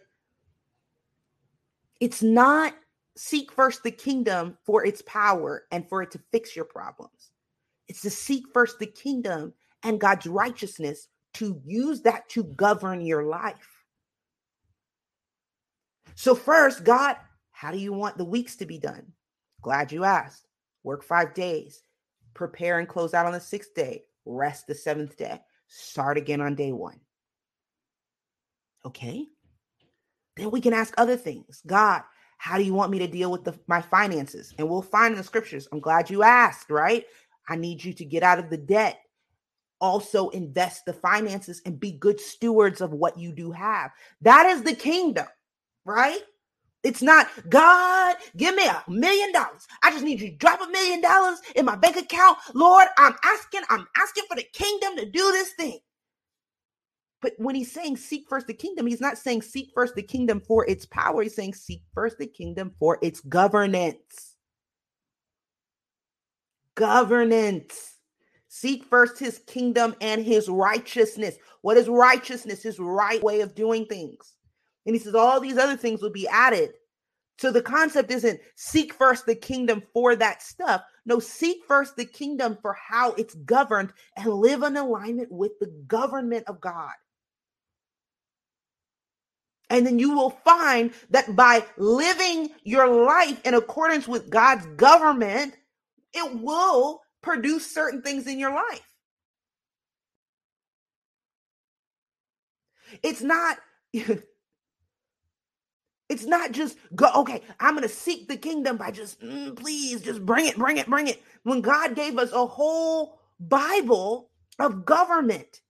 [1.98, 2.74] it's not
[3.16, 7.30] seek first the kingdom for its power and for it to fix your problems.
[7.88, 13.22] It's to seek first the kingdom and God's righteousness to use that to govern your
[13.22, 13.86] life.
[16.16, 17.16] So, first, God,
[17.52, 19.10] how do you want the weeks to be done?
[19.62, 20.48] Glad you asked.
[20.82, 21.82] Work five days,
[22.34, 25.40] prepare and close out on the sixth day, rest the seventh day.
[25.66, 27.00] Start again on day one.
[28.84, 29.26] Okay.
[30.36, 31.62] Then we can ask other things.
[31.66, 32.02] God,
[32.38, 34.52] how do you want me to deal with the, my finances?
[34.58, 35.68] And we'll find in the scriptures.
[35.72, 37.04] I'm glad you asked, right?
[37.48, 39.00] I need you to get out of the debt.
[39.80, 43.90] Also, invest the finances and be good stewards of what you do have.
[44.22, 45.26] That is the kingdom,
[45.84, 46.20] right?
[46.84, 49.66] It's not God, give me a million dollars.
[49.82, 52.38] I just need you to drop a million dollars in my bank account.
[52.54, 55.80] Lord, I'm asking, I'm asking for the kingdom to do this thing.
[57.22, 60.40] But when he's saying seek first the kingdom, he's not saying seek first the kingdom
[60.40, 61.22] for its power.
[61.22, 64.36] He's saying seek first the kingdom for its governance.
[66.76, 67.96] Governance.
[68.48, 71.36] Seek first his kingdom and his righteousness.
[71.62, 72.62] What is righteousness?
[72.64, 74.34] His right way of doing things.
[74.86, 76.74] And he says all these other things will be added.
[77.38, 80.82] So the concept isn't seek first the kingdom for that stuff.
[81.04, 85.72] No, seek first the kingdom for how it's governed and live in alignment with the
[85.86, 86.92] government of God.
[89.70, 95.56] And then you will find that by living your life in accordance with God's government,
[96.12, 98.86] it will produce certain things in your life.
[103.02, 103.58] It's not
[106.10, 110.02] It's not just go, okay, I'm going to seek the kingdom by just, mm, please,
[110.02, 111.22] just bring it, bring it, bring it.
[111.44, 114.30] When God gave us a whole Bible
[114.60, 115.62] of government,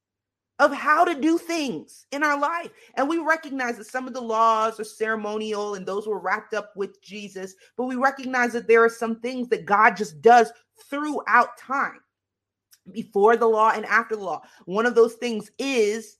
[0.61, 2.71] of how to do things in our life.
[2.97, 6.73] And we recognize that some of the laws are ceremonial and those were wrapped up
[6.77, 10.53] with Jesus, but we recognize that there are some things that God just does
[10.91, 12.01] throughout time.
[12.93, 14.43] before the law and after the law.
[14.67, 16.19] One of those things is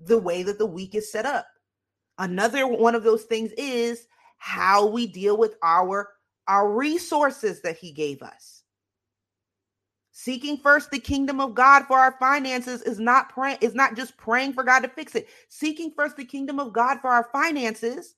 [0.00, 1.46] the way that the week is set up.
[2.18, 4.06] Another one of those things is
[4.38, 6.10] how we deal with our
[6.46, 8.62] our resources that he gave us.
[10.12, 14.16] Seeking first the kingdom of God for our finances is not praying is not just
[14.16, 15.28] praying for God to fix it.
[15.48, 18.16] Seeking first the kingdom of God for our finances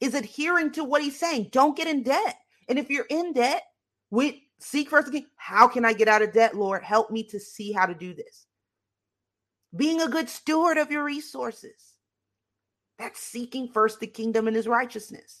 [0.00, 1.48] is adhering to what he's saying.
[1.52, 2.36] Don't get in debt.
[2.68, 3.62] And if you're in debt,
[4.10, 5.26] we seek first the king.
[5.36, 6.82] How can I get out of debt, Lord?
[6.82, 8.46] Help me to see how to do this.
[9.74, 11.91] Being a good steward of your resources.
[13.02, 15.40] That's seeking first the kingdom and his righteousness.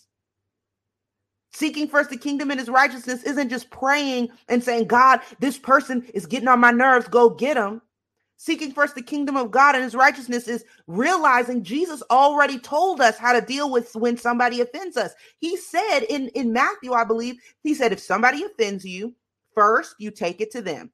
[1.52, 6.04] Seeking first the kingdom and his righteousness isn't just praying and saying, God, this person
[6.12, 7.80] is getting on my nerves, go get him.
[8.36, 13.16] Seeking first the kingdom of God and his righteousness is realizing Jesus already told us
[13.16, 15.12] how to deal with when somebody offends us.
[15.38, 19.14] He said in, in Matthew, I believe, he said, if somebody offends you,
[19.54, 20.90] first you take it to them.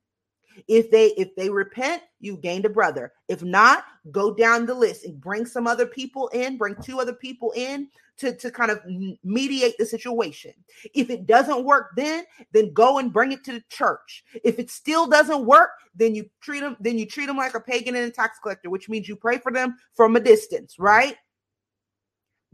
[0.67, 3.13] If they if they repent, you've gained a brother.
[3.29, 7.13] If not, go down the list and bring some other people in, bring two other
[7.13, 7.89] people in
[8.19, 8.81] to, to kind of
[9.23, 10.53] mediate the situation.
[10.95, 14.25] If it doesn't work then, then go and bring it to the church.
[14.45, 17.61] If it still doesn't work, then you treat them, then you treat them like a
[17.61, 21.17] pagan and a tax collector, which means you pray for them from a distance, right?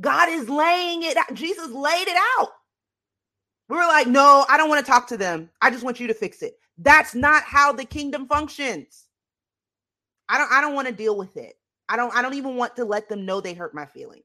[0.01, 1.33] God is laying it out.
[1.35, 2.49] Jesus laid it out.
[3.69, 5.51] We were like, no, I don't want to talk to them.
[5.63, 6.59] I just want you to fix it.
[6.79, 9.05] That's not how the kingdom functions.
[10.29, 11.55] I don't I don't want to deal with it.
[11.89, 14.25] I don't I don't even want to let them know they hurt my feelings.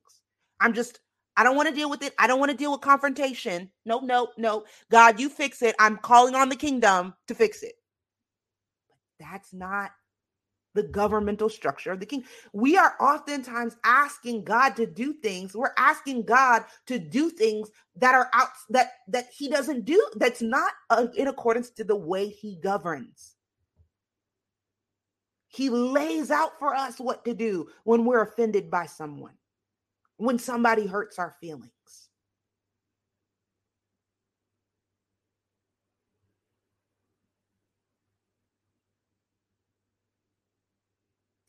[0.59, 0.99] I'm just
[1.37, 2.13] I don't want to deal with it.
[2.19, 3.69] I don't want to deal with confrontation.
[3.85, 4.65] No, no, no.
[4.91, 5.75] God, you fix it.
[5.79, 7.75] I'm calling on the kingdom to fix it.
[8.89, 9.91] But that's not
[10.73, 12.23] the governmental structure of the king.
[12.53, 15.55] We are oftentimes asking God to do things.
[15.55, 20.41] We're asking God to do things that are out that that he doesn't do that's
[20.41, 23.35] not uh, in accordance to the way he governs.
[25.47, 29.33] He lays out for us what to do when we're offended by someone.
[30.17, 32.08] When somebody hurts our feelings.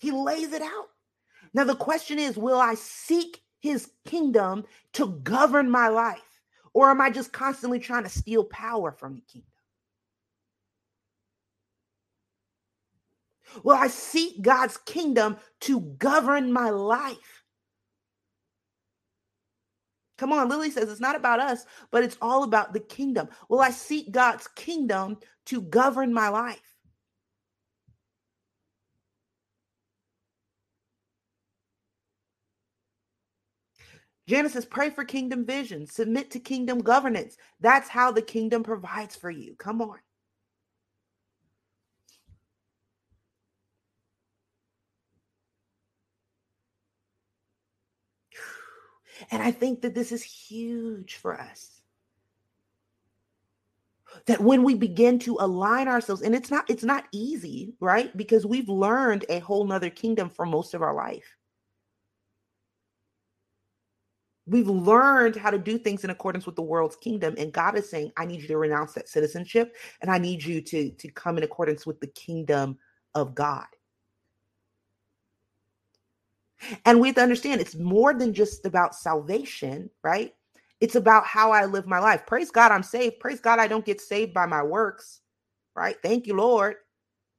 [0.01, 0.89] He lays it out.
[1.55, 6.43] Now, the question is will I seek his kingdom to govern my life?
[6.73, 9.51] Or am I just constantly trying to steal power from the kingdom?
[13.63, 17.45] Will I seek God's kingdom to govern my life?
[20.17, 23.29] Come on, Lily says it's not about us, but it's all about the kingdom.
[23.49, 26.70] Will I seek God's kingdom to govern my life?
[34.31, 37.37] Says, pray for kingdom vision, submit to kingdom governance.
[37.61, 39.57] That's how the kingdom provides for you.
[39.57, 39.99] Come on.
[49.31, 51.81] And I think that this is huge for us.
[54.27, 58.17] That when we begin to align ourselves, and it's not, it's not easy, right?
[58.17, 61.37] Because we've learned a whole nother kingdom for most of our life.
[64.51, 67.37] We've learned how to do things in accordance with the world's kingdom.
[67.39, 70.61] And God is saying, I need you to renounce that citizenship and I need you
[70.61, 72.77] to, to come in accordance with the kingdom
[73.15, 73.67] of God.
[76.85, 80.35] And we have to understand it's more than just about salvation, right?
[80.81, 82.27] It's about how I live my life.
[82.27, 83.21] Praise God, I'm saved.
[83.21, 85.21] Praise God, I don't get saved by my works,
[85.77, 85.97] right?
[86.03, 86.75] Thank you, Lord,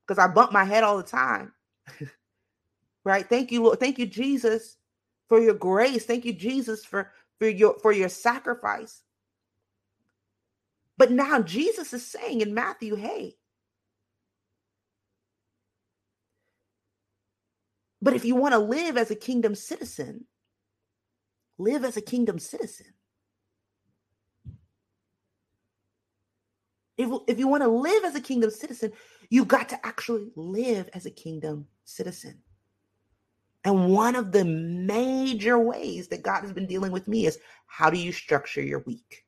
[0.07, 1.51] because I bump my head all the time,
[3.05, 3.27] right?
[3.27, 3.81] Thank you, Lord.
[3.81, 4.77] Thank you, Jesus,
[5.31, 6.03] for your grace.
[6.03, 7.09] Thank you, Jesus, for,
[7.39, 9.01] for your for your sacrifice.
[10.97, 13.35] But now Jesus is saying in Matthew, hey,
[18.01, 20.25] but if you want to live as a kingdom citizen,
[21.57, 22.87] live as a kingdom citizen.
[26.97, 28.91] If, if you want to live as a kingdom citizen,
[29.29, 32.39] you've got to actually live as a kingdom citizen.
[33.63, 37.37] And one of the major ways that God has been dealing with me is
[37.67, 39.25] how do you structure your week?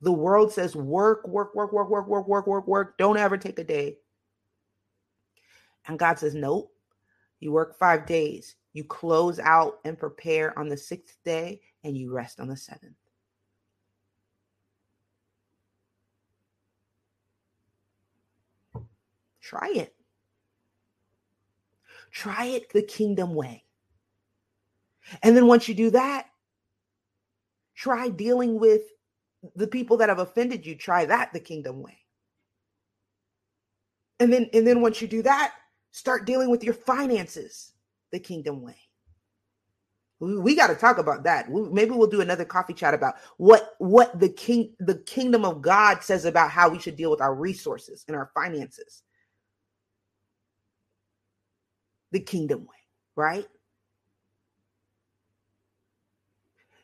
[0.00, 2.98] The world says work, work, work, work, work, work, work, work, work.
[2.98, 3.96] Don't ever take a day.
[5.86, 6.72] And God says, nope.
[7.40, 8.56] You work five days.
[8.72, 12.94] You close out and prepare on the sixth day, and you rest on the seventh.
[19.40, 19.95] Try it.
[22.10, 23.64] Try it the kingdom way.
[25.22, 26.26] And then once you do that,
[27.74, 28.82] try dealing with
[29.54, 30.74] the people that have offended you.
[30.74, 31.98] Try that the kingdom way.
[34.18, 35.54] And then and then once you do that,
[35.90, 37.72] start dealing with your finances
[38.12, 38.76] the kingdom way.
[40.18, 41.50] We, we got to talk about that.
[41.50, 45.60] We, maybe we'll do another coffee chat about what what the king the kingdom of
[45.60, 49.02] God says about how we should deal with our resources and our finances.
[52.16, 52.76] The kingdom way,
[53.14, 53.46] right?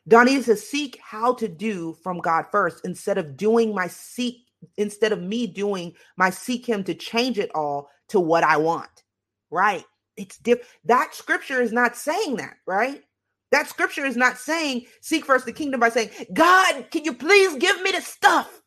[0.07, 4.47] Donnie is to seek how to do from God first instead of doing my seek,
[4.77, 9.03] instead of me doing my seek him to change it all to what I want.
[9.49, 9.85] Right.
[10.17, 10.69] It's different.
[10.85, 13.03] That scripture is not saying that, right?
[13.51, 17.55] That scripture is not saying seek first the kingdom by saying, God, can you please
[17.57, 18.61] give me the stuff?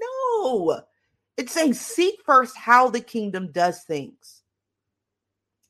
[0.00, 0.82] No.
[1.36, 4.37] It's saying seek first how the kingdom does things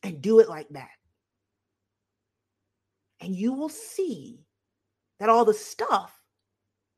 [0.02, 0.90] and do it like that.
[3.20, 4.40] And you will see
[5.18, 6.14] that all the stuff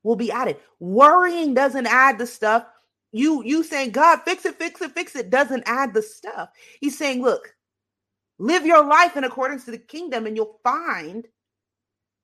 [0.02, 0.56] will be added.
[0.78, 2.66] Worrying doesn't add the stuff.
[3.12, 6.50] You you saying God fix it, fix it, fix it doesn't add the stuff.
[6.80, 7.54] He's saying, look,
[8.38, 11.26] live your life in accordance to the kingdom, and you'll find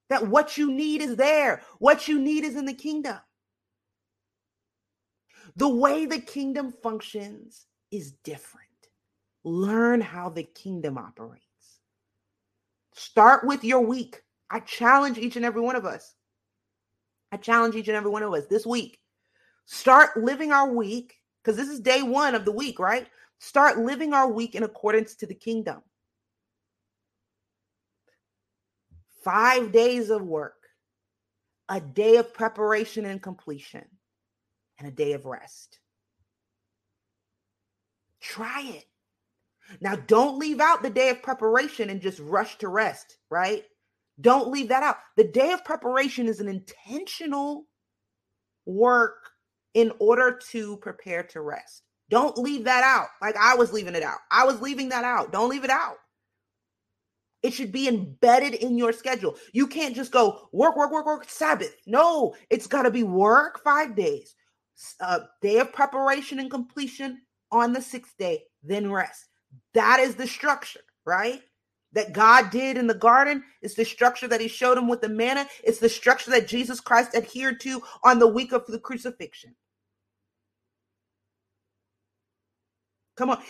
[0.09, 1.63] that what you need is there.
[1.79, 3.19] What you need is in the kingdom.
[5.57, 8.66] The way the kingdom functions is different.
[9.47, 11.45] Learn how the kingdom operates.
[12.93, 14.21] Start with your week.
[14.51, 16.17] I challenge each and every one of us.
[17.31, 18.99] I challenge each and every one of us this week.
[19.67, 23.07] Start living our week because this is day one of the week, right?
[23.39, 25.81] Start living our week in accordance to the kingdom.
[29.23, 30.67] Five days of work,
[31.69, 33.85] a day of preparation and completion,
[34.81, 35.79] and a day of rest.
[38.21, 38.87] Try it.
[39.81, 43.65] Now, don't leave out the day of preparation and just rush to rest, right?
[44.21, 44.97] Don't leave that out.
[45.17, 47.67] The day of preparation is an intentional
[48.65, 49.31] work
[49.75, 51.83] in order to prepare to rest.
[52.09, 53.09] Don't leave that out.
[53.21, 54.19] Like I was leaving it out.
[54.31, 55.33] I was leaving that out.
[55.33, 55.97] Don't leave it out.
[57.43, 59.37] It should be embedded in your schedule.
[59.53, 61.77] You can't just go work, work, work, work, Sabbath.
[61.87, 64.35] No, it's got to be work five days,
[65.01, 67.21] a uh, day of preparation and completion
[67.53, 69.27] on the sixth day, then rest.
[69.75, 71.43] That is the structure, right?
[71.93, 73.43] that God did in the garden.
[73.63, 75.47] It's the structure that he showed him with the manna.
[75.65, 79.55] It's the structure that Jesus Christ adhered to on the week of the crucifixion.
[83.17, 83.43] Come on.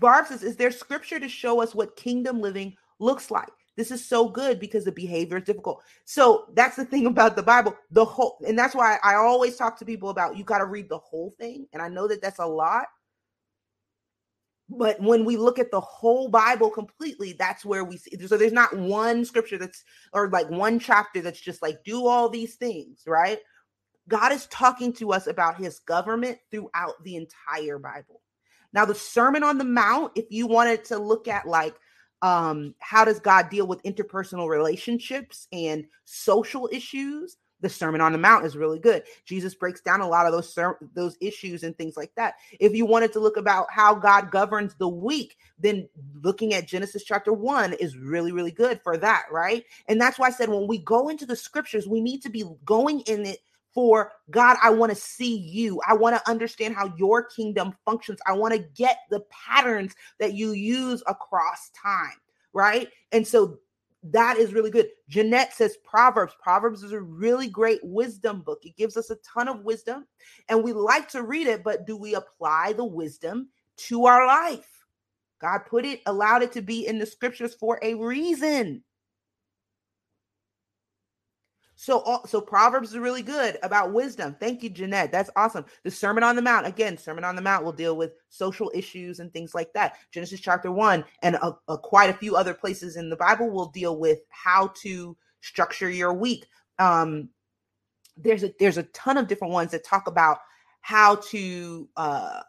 [0.00, 3.48] Barb says, Is there scripture to show us what kingdom living looks like?
[3.76, 5.82] This is so good because the behavior is difficult.
[6.04, 7.76] So that's the thing about the Bible.
[7.92, 10.88] The whole, and that's why I always talk to people about you got to read
[10.88, 11.66] the whole thing.
[11.72, 12.86] And I know that that's a lot,
[14.78, 18.52] but when we look at the whole bible completely that's where we see so there's
[18.52, 23.02] not one scripture that's or like one chapter that's just like do all these things
[23.06, 23.38] right?
[24.08, 28.20] God is talking to us about his government throughout the entire bible.
[28.72, 31.74] Now the sermon on the mount if you wanted to look at like
[32.22, 38.18] um how does god deal with interpersonal relationships and social issues the Sermon on the
[38.18, 39.04] Mount is really good.
[39.24, 40.58] Jesus breaks down a lot of those
[40.94, 42.34] those issues and things like that.
[42.60, 45.88] If you wanted to look about how God governs the week, then
[46.22, 49.64] looking at Genesis chapter 1 is really really good for that, right?
[49.88, 52.44] And that's why I said when we go into the scriptures, we need to be
[52.66, 53.38] going in it
[53.72, 55.80] for God, I want to see you.
[55.88, 58.20] I want to understand how your kingdom functions.
[58.26, 62.20] I want to get the patterns that you use across time,
[62.52, 62.88] right?
[63.12, 63.58] And so
[64.04, 64.88] that is really good.
[65.08, 66.34] Jeanette says Proverbs.
[66.42, 68.60] Proverbs is a really great wisdom book.
[68.64, 70.06] It gives us a ton of wisdom,
[70.48, 74.68] and we like to read it, but do we apply the wisdom to our life?
[75.40, 78.82] God put it, allowed it to be in the scriptures for a reason.
[81.82, 84.36] So, so Proverbs is really good about wisdom.
[84.38, 85.10] Thank you, Jeanette.
[85.10, 85.64] That's awesome.
[85.82, 89.18] The Sermon on the Mount, again, Sermon on the Mount will deal with social issues
[89.18, 89.96] and things like that.
[90.12, 93.66] Genesis chapter one and a, a, quite a few other places in the Bible will
[93.66, 96.46] deal with how to structure your week.
[96.78, 97.30] Um,
[98.16, 100.38] there's a there's a ton of different ones that talk about
[100.82, 102.42] how to uh,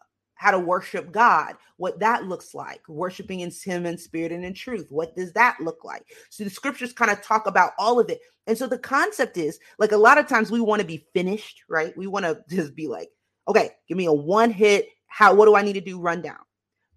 [0.44, 4.54] how to worship God, what that looks like, worshiping in Him in spirit and in
[4.54, 4.88] truth.
[4.90, 6.04] What does that look like?
[6.30, 8.20] So the scriptures kind of talk about all of it.
[8.46, 11.64] And so the concept is like a lot of times we want to be finished,
[11.70, 11.98] right?
[11.98, 13.08] We want to just be like,
[13.48, 14.90] okay, give me a one hit.
[15.08, 15.98] How, what do I need to do?
[15.98, 16.36] Rundown.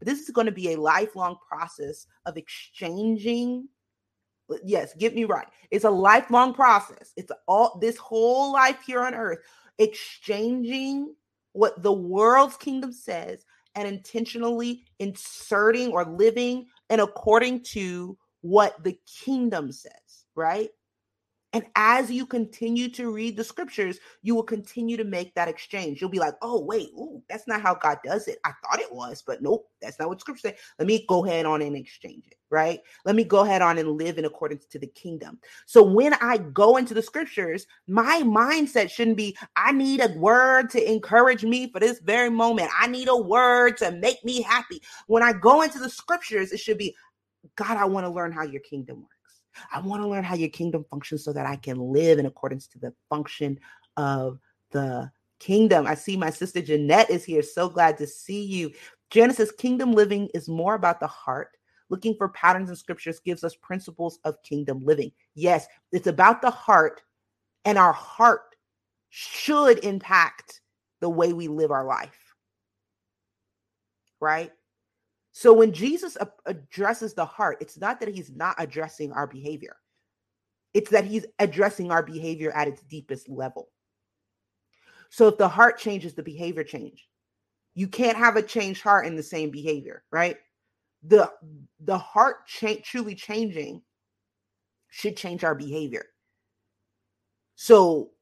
[0.01, 3.68] But this is going to be a lifelong process of exchanging.
[4.64, 5.47] Yes, get me right.
[5.70, 7.12] It's a lifelong process.
[7.16, 9.38] It's all this whole life here on earth,
[9.78, 11.14] exchanging
[11.57, 13.44] what the world's kingdom says
[13.74, 20.70] and intentionally inserting or living and according to what the kingdom says, right?
[21.57, 26.02] And as you continue to read the scriptures, you will continue to make that exchange.
[26.02, 28.36] You'll be like, oh, wait, ooh, that's not how God does it.
[28.44, 30.57] I thought it was, but nope, that's not what scripture say.
[30.78, 32.80] Let me go ahead on and exchange it, right?
[33.07, 35.38] Let me go ahead on and live in accordance to the kingdom.
[35.64, 40.68] So when I go into the scriptures, my mindset shouldn't be, I need a word
[40.72, 42.68] to encourage me for this very moment.
[42.78, 44.82] I need a word to make me happy.
[45.07, 46.94] When I go into the scriptures, it should be,
[47.54, 49.15] God, I want to learn how your kingdom works.
[49.72, 52.66] I want to learn how your kingdom functions so that I can live in accordance
[52.68, 53.59] to the function
[53.96, 54.38] of
[54.70, 55.86] the kingdom.
[55.86, 57.42] I see my sister Jeanette is here.
[57.42, 58.72] So glad to see you.
[59.11, 61.50] Genesis kingdom living is more about the heart.
[61.88, 65.12] Looking for patterns in scriptures gives us principles of kingdom living.
[65.34, 67.02] Yes, it's about the heart,
[67.64, 68.57] and our heart
[69.11, 70.61] should impact
[71.00, 72.34] the way we live our life.
[74.20, 74.50] Right?
[75.39, 76.16] So when Jesus
[76.47, 79.76] addresses the heart, it's not that he's not addressing our behavior,
[80.72, 83.68] it's that he's addressing our behavior at its deepest level.
[85.11, 87.07] So if the heart changes, the behavior change.
[87.74, 90.39] You can't have a changed heart in the same behavior, right?
[91.07, 91.30] The
[91.80, 93.82] the heart cha- truly changing
[94.89, 96.07] should change our behavior.
[97.57, 98.12] So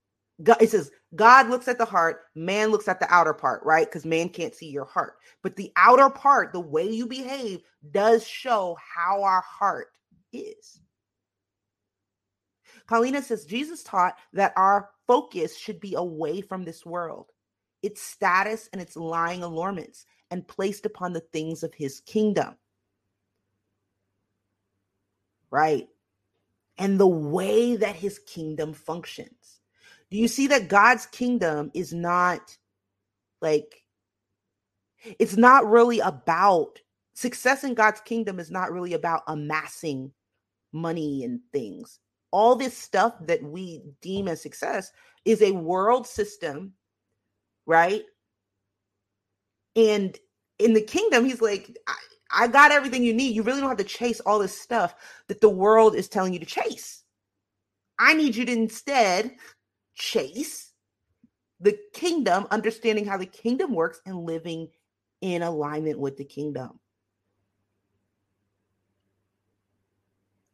[0.42, 3.86] God, it says God looks at the heart, man looks at the outer part, right?
[3.86, 5.16] Because man can't see your heart.
[5.42, 7.60] But the outer part, the way you behave,
[7.92, 9.88] does show how our heart
[10.32, 10.80] is.
[12.88, 17.30] Paulina says Jesus taught that our focus should be away from this world,
[17.82, 22.56] its status and its lying allurements, and placed upon the things of his kingdom.
[25.50, 25.88] Right?
[26.76, 29.60] And the way that his kingdom functions
[30.10, 32.56] do you see that God's kingdom is not
[33.40, 33.82] like
[35.18, 36.80] it's not really about
[37.14, 40.12] success in God's kingdom is not really about amassing
[40.72, 42.00] money and things.
[42.30, 44.90] All this stuff that we deem as success
[45.24, 46.72] is a world system,
[47.66, 48.02] right?
[49.76, 50.18] And
[50.58, 51.94] in the kingdom, he's like, I,
[52.30, 53.34] I got everything you need.
[53.34, 54.94] You really don't have to chase all this stuff
[55.28, 57.04] that the world is telling you to chase.
[57.98, 59.36] I need you to instead
[59.94, 60.72] chase
[61.60, 64.68] the kingdom, understanding how the kingdom works and living
[65.20, 66.78] in alignment with the kingdom.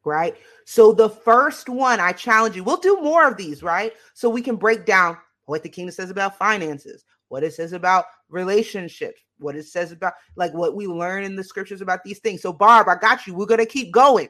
[0.05, 0.37] Right?
[0.65, 3.93] So, the first one I challenge you, we'll do more of these, right?
[4.15, 8.07] So we can break down what the kingdom says about finances, what it says about
[8.31, 12.41] relationships, what it says about like what we learn in the scriptures about these things.
[12.41, 13.35] So, Barb, I got you.
[13.35, 14.29] We're going to keep going.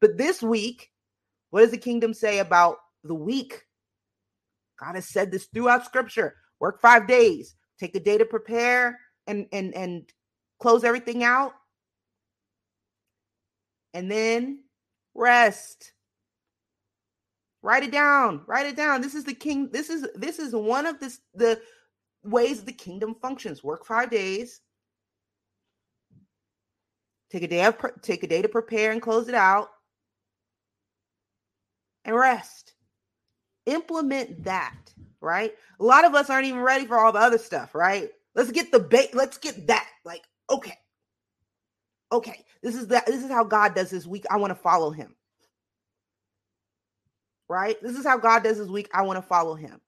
[0.00, 0.90] But this week,
[1.50, 3.64] what does the kingdom say about the weak?
[4.80, 6.36] God has said this throughout scripture.
[6.58, 10.10] Work five days, take a day to prepare and and and
[10.58, 11.52] close everything out.
[13.92, 14.64] And then
[15.14, 15.92] rest.
[17.62, 18.42] Write it down.
[18.46, 19.02] Write it down.
[19.02, 19.68] This is the king.
[19.70, 21.60] This is this is one of this the
[22.24, 23.62] ways the kingdom functions.
[23.62, 24.60] Work five days.
[27.30, 29.68] Take a day of take a day to prepare and close it out.
[32.04, 32.72] And rest
[33.66, 34.76] implement that,
[35.20, 35.52] right?
[35.78, 38.10] A lot of us aren't even ready for all the other stuff, right?
[38.34, 39.88] Let's get the bait, let's get that.
[40.04, 40.74] Like, okay.
[42.12, 44.24] Okay, this is that this is how God does this week.
[44.30, 45.14] I want to follow him.
[47.48, 47.80] Right?
[47.82, 48.88] This is how God does this week.
[48.92, 49.80] I want to follow him.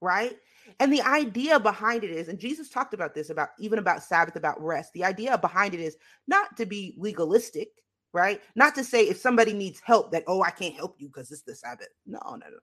[0.00, 0.36] Right?
[0.80, 4.36] And the idea behind it is, and Jesus talked about this about even about Sabbath,
[4.36, 4.92] about rest.
[4.92, 5.96] The idea behind it is
[6.26, 7.68] not to be legalistic,
[8.14, 8.40] right?
[8.54, 11.42] Not to say if somebody needs help that, oh, I can't help you because it's
[11.42, 11.88] the Sabbath.
[12.06, 12.58] No, no, no.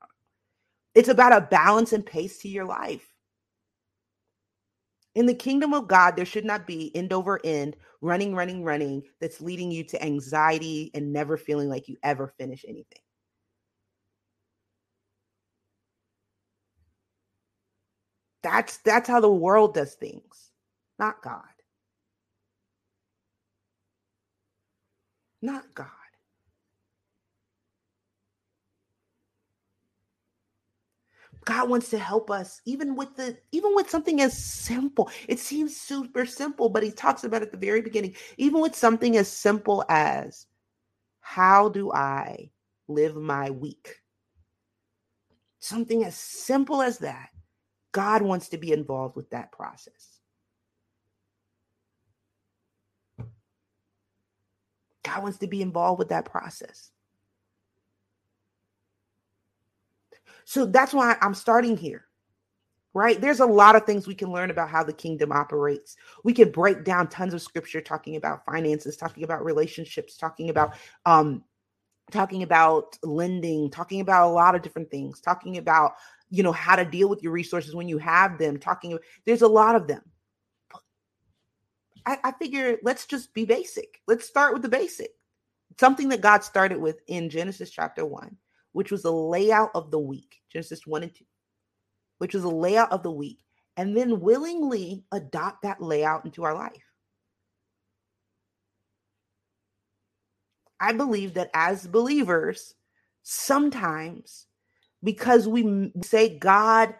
[0.95, 3.13] It's about a balance and pace to your life.
[5.13, 9.03] In the kingdom of God, there should not be end over end, running, running, running,
[9.19, 13.01] that's leading you to anxiety and never feeling like you ever finish anything.
[18.41, 20.51] That's that's how the world does things,
[20.97, 21.43] not God.
[25.41, 25.87] Not God.
[31.45, 35.09] God wants to help us even with the even with something as simple.
[35.27, 39.17] It seems super simple, but he talks about at the very beginning, even with something
[39.17, 40.45] as simple as
[41.21, 42.51] how do I
[42.87, 44.01] live my week?
[45.59, 47.29] Something as simple as that.
[47.91, 50.10] God wants to be involved with that process.
[55.03, 56.91] God wants to be involved with that process.
[60.45, 62.05] So that's why I'm starting here,
[62.93, 63.19] right?
[63.19, 65.95] There's a lot of things we can learn about how the kingdom operates.
[66.23, 70.75] We can break down tons of scripture talking about finances, talking about relationships, talking about
[71.05, 71.43] um,
[72.11, 75.93] talking about lending, talking about a lot of different things, talking about,
[76.29, 79.47] you know, how to deal with your resources when you have them, talking, there's a
[79.47, 80.01] lot of them.
[82.05, 84.01] I, I figure let's just be basic.
[84.07, 85.11] Let's start with the basic.
[85.79, 88.37] Something that God started with in Genesis chapter one,
[88.73, 91.25] which was the layout of the week, Genesis one and two,
[92.17, 93.39] which was a layout of the week,
[93.77, 96.83] and then willingly adopt that layout into our life.
[100.79, 102.73] I believe that as believers,
[103.21, 104.47] sometimes
[105.03, 106.95] because we say God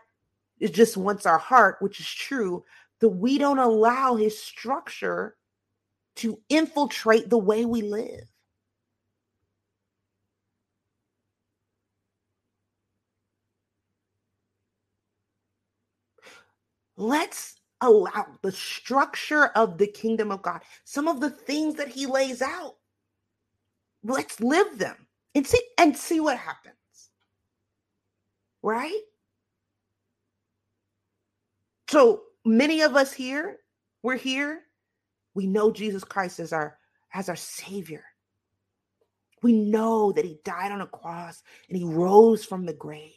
[0.62, 2.64] just wants our heart, which is true,
[3.02, 5.36] that we don't allow his structure
[6.16, 8.32] to infiltrate the way we live.
[16.96, 22.06] Let's allow the structure of the kingdom of God, some of the things that he
[22.06, 22.76] lays out.
[24.04, 26.76] Let's live them and see and see what happens.
[28.62, 29.02] Right?
[31.90, 33.58] So many of us here
[34.04, 34.62] we're here
[35.34, 36.78] we know jesus christ as our
[37.14, 38.04] as our savior.
[39.44, 43.12] We know that he died on a cross and he rose from the grave.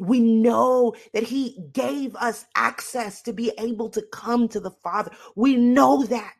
[0.00, 5.10] We know that he gave us access to be able to come to the father.
[5.34, 6.36] We know that.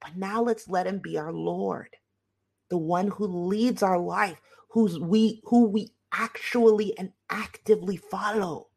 [0.00, 1.96] But now let's let him be our Lord,
[2.68, 4.40] the one who leads our life,
[4.70, 8.69] who's we who we actually and actively follow.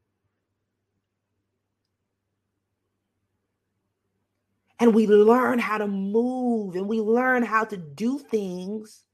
[4.83, 9.05] And we learn how to move and we learn how to do things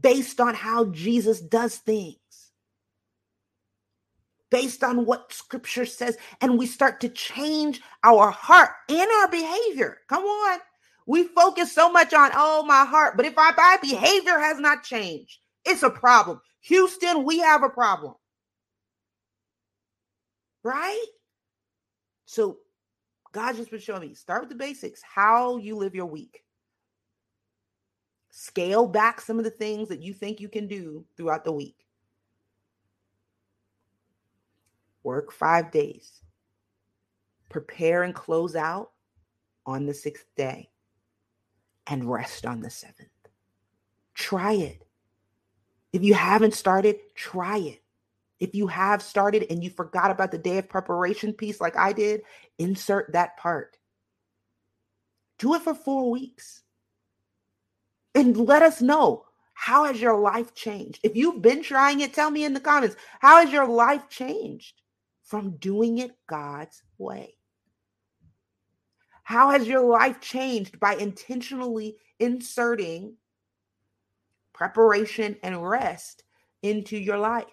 [0.00, 2.16] based on how Jesus does things
[4.50, 9.98] based on what scripture says, and we start to change our heart and our behavior.
[10.08, 10.60] Come on.
[11.06, 13.18] We focus so much on, oh, my heart.
[13.18, 16.40] But if our my behavior has not changed, it's a problem.
[16.60, 18.14] Houston, we have a problem.
[20.62, 21.04] Right?
[22.24, 22.56] So
[23.32, 26.44] God just been showing me start with the basics, how you live your week.
[28.30, 31.86] Scale back some of the things that you think you can do throughout the week.
[35.02, 36.20] Work five days.
[37.48, 38.92] Prepare and close out
[39.64, 40.70] on the sixth day
[41.86, 43.08] and rest on the seventh.
[44.14, 44.86] Try it.
[45.92, 47.82] If you haven't started, try it.
[48.40, 51.92] If you have started and you forgot about the day of preparation piece like I
[51.92, 52.22] did,
[52.58, 53.76] insert that part.
[55.38, 56.62] Do it for four weeks.
[58.14, 59.24] And let us know
[59.54, 61.00] how has your life changed?
[61.02, 64.80] If you've been trying it, tell me in the comments, how has your life changed
[65.24, 67.34] from doing it God's way?
[69.24, 73.16] How has your life changed by intentionally inserting
[74.54, 76.22] preparation and rest
[76.62, 77.44] into your life?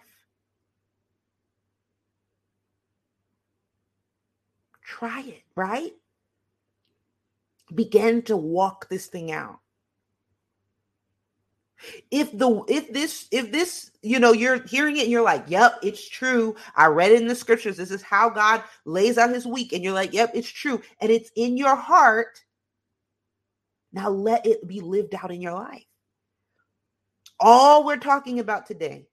[4.86, 5.92] Try it, right?
[7.74, 9.60] Begin to walk this thing out.
[12.10, 15.78] If the if this if this you know you're hearing it and you're like yep
[15.84, 16.56] it's true.
[16.76, 17.78] I read it in the scriptures.
[17.78, 21.12] This is how god lays out his week and you're like yep it's true and
[21.12, 22.44] it's in your heart
[23.92, 25.86] now let it be lived out in your life.
[27.40, 29.08] All we're talking about today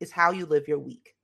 [0.00, 1.14] is how you live your week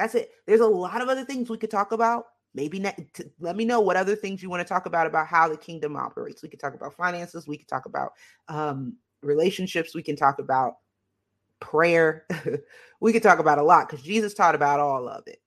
[0.00, 0.30] that's it.
[0.46, 2.24] There's a lot of other things we could talk about.
[2.54, 3.06] Maybe ne-
[3.38, 5.94] let me know what other things you want to talk about about how the kingdom
[5.94, 6.42] operates.
[6.42, 8.12] We could talk about finances we could talk about
[8.48, 10.76] um, relationships we can talk about
[11.60, 12.24] prayer.
[13.02, 15.40] We could talk about a lot because jesus taught about all of it.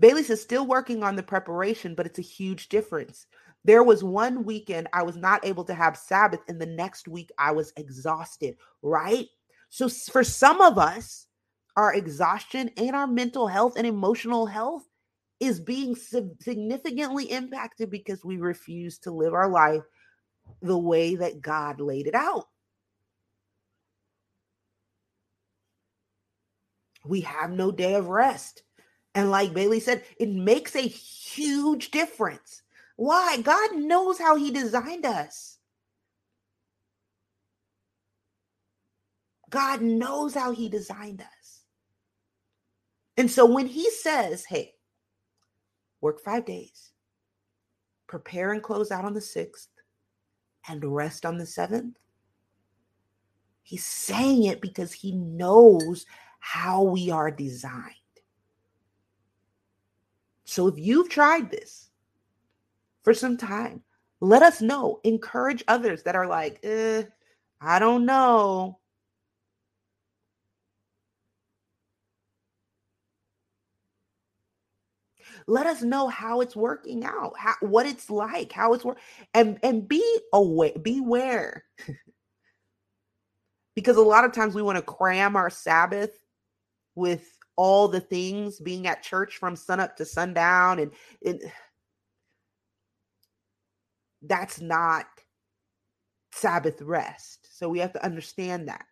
[0.00, 3.26] Bailey is still working on the preparation but it's a huge difference
[3.64, 7.30] there was one weekend i was not able to have sabbath and the next week
[7.38, 9.26] i was exhausted right
[9.68, 11.26] so for some of us
[11.76, 14.84] our exhaustion and our mental health and emotional health
[15.40, 19.82] is being significantly impacted because we refuse to live our life
[20.60, 22.46] the way that God laid it out.
[27.06, 28.62] We have no day of rest.
[29.14, 32.62] And like Bailey said, it makes a huge difference.
[33.00, 33.40] Why?
[33.40, 35.56] God knows how He designed us.
[39.48, 41.62] God knows how He designed us.
[43.16, 44.74] And so when He says, hey,
[46.02, 46.92] work five days,
[48.06, 49.70] prepare and close out on the sixth,
[50.68, 51.96] and rest on the seventh.
[53.62, 56.04] He's saying it because he knows
[56.40, 57.94] how we are designed.
[60.44, 61.89] So if you've tried this,
[63.10, 63.82] for some time.
[64.20, 65.00] Let us know.
[65.02, 67.02] Encourage others that are like, eh,
[67.60, 68.78] I don't know.
[75.46, 78.98] let us know how it's working out how, what it's like how it's work
[79.32, 81.64] and and be aware beware
[83.74, 86.12] because a lot of times we want to cram our sabbath
[86.94, 90.92] with all the things being at church from sunup to sundown and,
[91.24, 91.40] and
[94.22, 95.06] that's not
[96.32, 98.86] sabbath rest so we have to understand that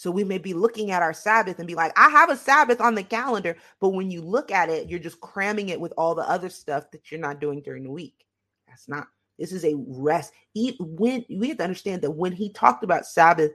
[0.00, 2.80] so we may be looking at our Sabbath and be like, I have a Sabbath
[2.80, 3.54] on the calendar.
[3.82, 6.90] But when you look at it, you're just cramming it with all the other stuff
[6.92, 8.24] that you're not doing during the week.
[8.66, 10.32] That's not, this is a rest.
[10.78, 13.50] when we have to understand that when he talked about Sabbath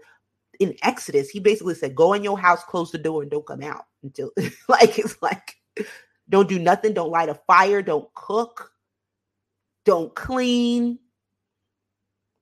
[0.59, 3.63] in Exodus, he basically said, Go in your house, close the door, and don't come
[3.63, 4.29] out until
[4.69, 5.55] like it's like
[6.29, 8.71] don't do nothing, don't light a fire, don't cook,
[9.86, 10.99] don't clean,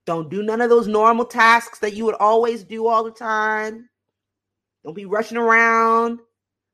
[0.06, 3.90] don't do none of those normal tasks that you would always do all the time.
[4.84, 6.20] Don't be rushing around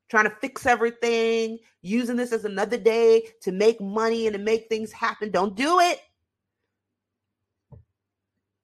[0.10, 4.68] trying to fix everything, using this as another day to make money and to make
[4.68, 5.32] things happen.
[5.32, 6.00] Don't do it.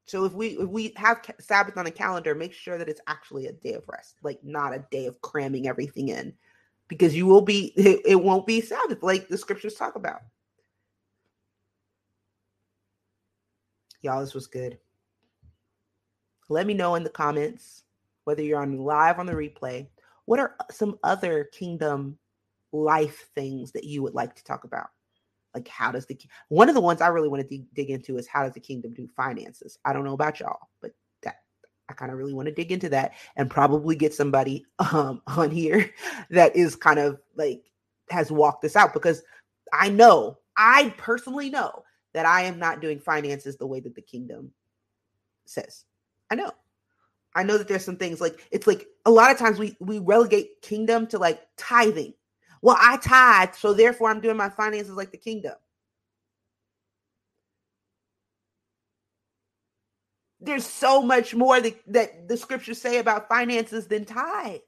[0.08, 3.48] So if we if we have Sabbath on the calendar, make sure that it's actually
[3.48, 6.34] a day of rest, like not a day of cramming everything in,
[6.88, 10.22] because you will be it, it won't be Sabbath like the scriptures talk about.
[14.06, 14.78] Y'all, this was good.
[16.48, 17.86] Let me know in the comments
[18.26, 19.88] whether you're on live on the replay,
[20.26, 22.20] what are some other kingdom
[22.72, 24.90] life things that you would like to talk about?
[25.56, 28.18] Like, how does the one of the ones I really want to dig, dig into
[28.20, 29.80] is how does the kingdom do finances?
[29.86, 30.92] I don't know about y'all, but
[31.24, 31.38] that
[31.90, 35.50] I kind of really want to dig into that and probably get somebody um, on
[35.50, 35.90] here
[36.30, 37.64] that is kind of like
[38.12, 39.24] has walked this out because
[39.74, 41.85] I know, I personally know
[42.16, 44.52] that I am not doing finances the way that the kingdom
[45.44, 45.84] says.
[46.32, 46.52] I know.
[47.36, 50.00] I know that there's some things like it's like a lot of times we we
[50.00, 52.14] relegate kingdom to like tithing.
[52.62, 55.56] Well, I tithe, so therefore I'm doing my finances like the kingdom.
[60.40, 64.60] There's so much more that, that the scriptures say about finances than tithe.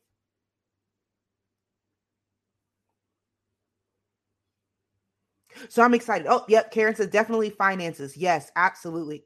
[5.69, 6.27] So I'm excited.
[6.29, 6.71] Oh, yep.
[6.71, 8.17] Karen says definitely finances.
[8.17, 9.23] Yes, absolutely.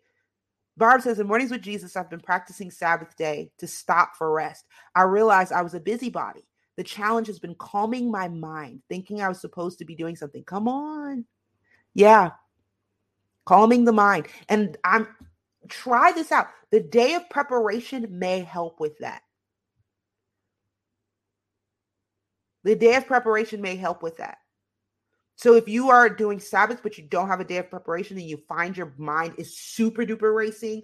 [0.78, 4.66] Barb says, in mornings with Jesus, I've been practicing Sabbath day to stop for rest.
[4.96, 6.48] I realized I was a busybody.
[6.78, 10.44] The challenge has been calming my mind, thinking I was supposed to be doing something.
[10.44, 11.26] Come on.
[11.94, 12.32] Yeah.
[13.46, 14.28] Calming the mind.
[14.50, 15.08] And I'm
[15.68, 16.48] try this out.
[16.72, 19.22] The day of preparation may help with that.
[22.64, 24.38] The day of preparation may help with that.
[25.36, 28.28] So if you are doing Sabbath, but you don't have a day of preparation and
[28.28, 30.84] you find your mind is super duper racing,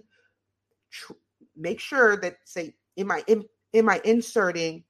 [0.90, 1.12] tr-
[1.56, 3.44] make sure that say, am I in,
[3.74, 4.84] am I inserting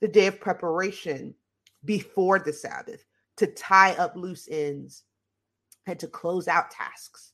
[0.00, 1.34] the day of preparation
[1.84, 3.04] before the Sabbath
[3.38, 5.04] to tie up loose ends
[5.86, 7.32] and to close out tasks?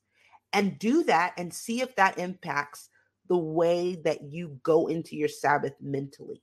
[0.53, 2.89] And do that and see if that impacts
[3.29, 6.43] the way that you go into your Sabbath mentally.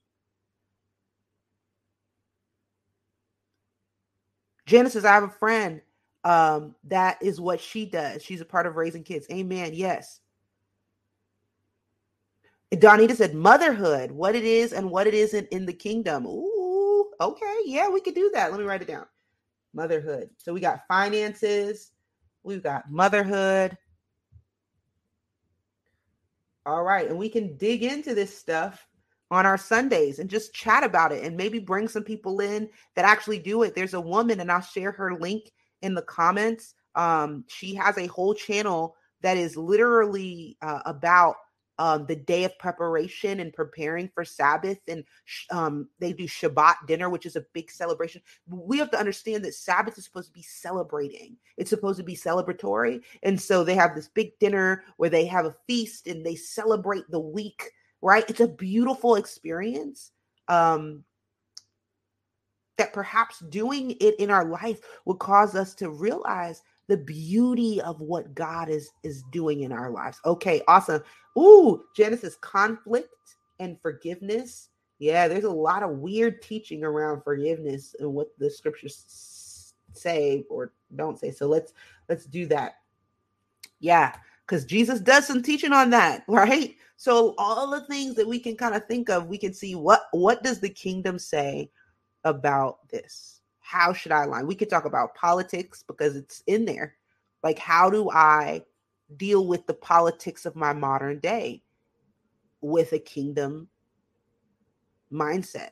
[4.68, 5.82] Janice I have a friend.
[6.24, 8.22] Um, that is what she does.
[8.22, 9.26] She's a part of raising kids.
[9.32, 9.72] Amen.
[9.74, 10.20] Yes.
[12.74, 16.26] Donita said, motherhood, what it is and what it isn't in the kingdom.
[16.28, 17.56] Ooh, okay.
[17.66, 18.52] Yeah, we could do that.
[18.52, 19.06] Let me write it down.
[19.74, 20.30] Motherhood.
[20.38, 21.92] So we got finances,
[22.44, 23.78] we've got motherhood.
[26.66, 27.08] All right.
[27.08, 28.86] And we can dig into this stuff
[29.30, 33.06] on our Sundays and just chat about it and maybe bring some people in that
[33.06, 33.76] actually do it.
[33.76, 35.52] There's a woman, and I'll share her link
[35.82, 36.76] in the comments.
[36.96, 41.36] Um, she has a whole channel that is literally uh, about
[41.80, 44.80] um, the day of preparation and preparing for Sabbath.
[44.88, 45.04] And
[45.52, 48.22] um, they do Shabbat dinner, which is a big celebration.
[48.48, 52.16] We have to understand that Sabbath is supposed to be celebrating, it's supposed to be
[52.16, 53.02] celebratory.
[53.24, 57.10] And so they have this big dinner where they have a feast and they celebrate
[57.10, 57.72] the week
[58.02, 58.26] right?
[58.30, 60.12] It's a beautiful experience.
[60.48, 61.04] Um,
[62.78, 68.00] that perhaps doing it in our life would cause us to realize the beauty of
[68.00, 70.20] what God is is doing in our lives.
[70.26, 71.04] Okay, awesome.
[71.38, 73.10] Ooh, Genesis conflict
[73.60, 74.70] and forgiveness.
[75.00, 80.72] Yeah, there's a lot of weird teaching around forgiveness and what the scriptures say or
[80.96, 81.32] don't say.
[81.32, 81.74] So let's
[82.10, 82.76] let's do that.
[83.80, 84.16] Yeah,
[84.48, 86.76] because Jesus does some teaching on that, right?
[86.96, 90.08] So all the things that we can kind of think of, we can see what
[90.12, 91.70] what does the kingdom say
[92.24, 93.38] about this?
[93.68, 94.48] how should I align?
[94.48, 96.96] We could talk about politics because it's in there.
[97.44, 98.64] Like, how do I
[99.18, 101.64] deal with the politics of my modern day
[102.62, 103.68] with a kingdom
[105.12, 105.72] mindset?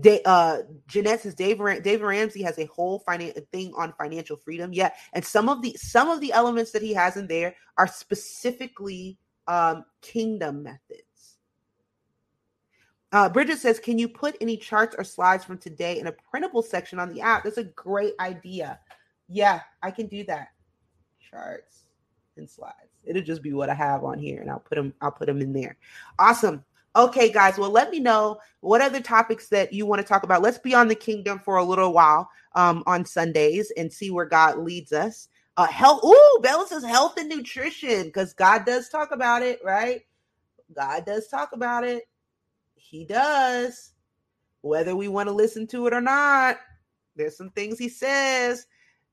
[0.00, 4.72] They, uh, Jeanette says David, David Ramsey has a whole finance thing on financial freedom.
[4.72, 7.88] Yeah, and some of the some of the elements that he has in there are
[7.88, 9.18] specifically
[9.48, 11.02] um, kingdom methods.
[13.10, 16.62] Uh, Bridget says, Can you put any charts or slides from today in a printable
[16.62, 17.44] section on the app?
[17.44, 18.78] That's a great idea.
[19.28, 20.48] Yeah, I can do that.
[21.30, 21.84] Charts
[22.36, 22.74] and slides.
[23.04, 24.92] It'll just be what I have on here, and I'll put them.
[25.00, 25.78] I'll put them in there.
[26.18, 26.64] Awesome.
[26.96, 27.58] Okay, guys.
[27.58, 30.42] Well, let me know what other topics that you want to talk about.
[30.42, 34.26] Let's be on the kingdom for a little while um, on Sundays and see where
[34.26, 35.28] God leads us.
[35.56, 36.02] Uh, health.
[36.04, 40.02] Ooh, Bella says health and nutrition because God does talk about it, right?
[40.74, 42.04] God does talk about it.
[42.74, 43.92] He does.
[44.62, 46.58] Whether we want to listen to it or not,
[47.16, 48.66] there's some things he says,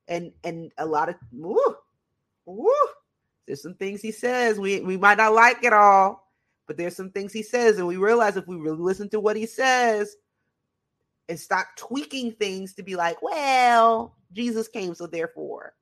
[0.07, 1.75] and and a lot of woo,
[2.45, 2.71] woo,
[3.45, 4.59] there's some things he says.
[4.59, 6.24] We we might not like it all,
[6.67, 9.35] but there's some things he says, and we realize if we really listen to what
[9.35, 10.15] he says
[11.29, 15.73] and stop tweaking things to be like, well, Jesus came, so therefore,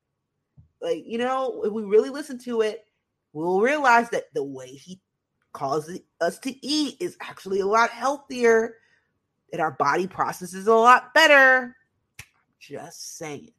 [0.82, 2.86] like you know, if we really listen to it,
[3.34, 5.02] we'll realize that the way he
[5.54, 8.76] causes us to eat is actually a lot healthier
[9.52, 11.76] and our body processes a lot better.
[12.60, 13.52] Just saying.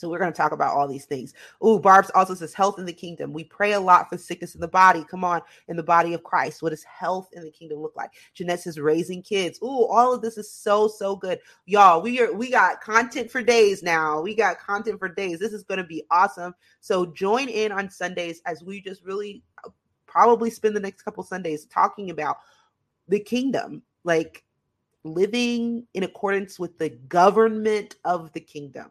[0.00, 1.34] So we're going to talk about all these things.
[1.60, 3.34] Oh, Barb's also says health in the kingdom.
[3.34, 5.04] We pray a lot for sickness in the body.
[5.04, 6.62] Come on, in the body of Christ.
[6.62, 8.10] What does health in the kingdom look like?
[8.32, 9.58] Jeanette says raising kids.
[9.60, 12.00] Oh, all of this is so so good, y'all.
[12.00, 14.22] We are we got content for days now.
[14.22, 15.38] We got content for days.
[15.38, 16.54] This is going to be awesome.
[16.80, 19.70] So join in on Sundays as we just really uh,
[20.06, 22.38] probably spend the next couple Sundays talking about
[23.08, 24.44] the kingdom, like
[25.04, 28.90] living in accordance with the government of the kingdom.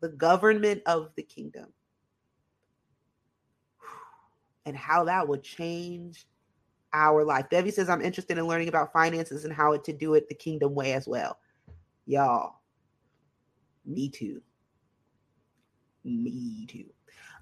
[0.00, 1.72] The government of the kingdom.
[4.64, 6.26] And how that would change
[6.92, 7.46] our life.
[7.50, 10.74] Debbie says, I'm interested in learning about finances and how to do it the kingdom
[10.74, 11.38] way as well.
[12.06, 12.60] Y'all,
[13.84, 14.40] me too.
[16.04, 16.86] Me too.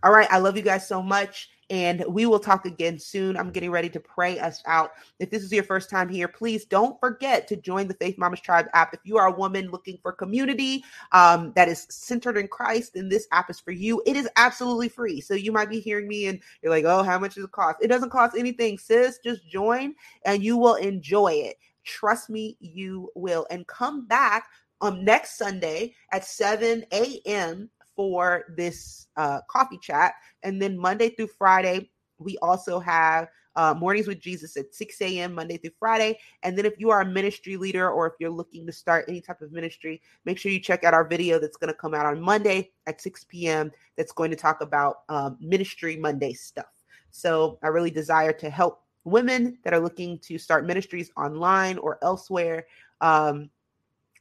[0.05, 0.29] All right.
[0.31, 1.49] I love you guys so much.
[1.71, 3.39] And we will talk again soon.
[3.39, 4.91] I'm getting ready to pray us out.
[5.19, 8.41] If this is your first time here, please don't forget to join the Faith Mamas
[8.41, 8.93] Tribe app.
[8.93, 13.09] If you are a woman looking for community um, that is centered in Christ, then
[13.09, 14.03] this app is for you.
[14.05, 15.23] It is absolutely free.
[15.23, 17.79] So you might be hearing me and you're like, oh, how much does it cost?
[17.81, 19.19] It doesn't cost anything, sis.
[19.25, 19.95] Just join
[20.27, 21.57] and you will enjoy it.
[21.83, 23.47] Trust me, you will.
[23.51, 24.49] And come back
[24.83, 30.15] um, next Sunday at 7 a.m for this uh, coffee chat.
[30.43, 35.35] And then Monday through Friday, we also have uh, mornings with Jesus at 6 a.m.
[35.35, 36.19] Monday through Friday.
[36.43, 39.21] And then if you are a ministry leader or if you're looking to start any
[39.21, 42.07] type of ministry, make sure you check out our video that's going to come out
[42.07, 43.71] on Monday at 6 p.m.
[43.97, 46.67] That's going to talk about um, Ministry Monday stuff.
[47.11, 51.99] So I really desire to help women that are looking to start ministries online or
[52.03, 52.67] elsewhere.
[53.01, 53.51] Um,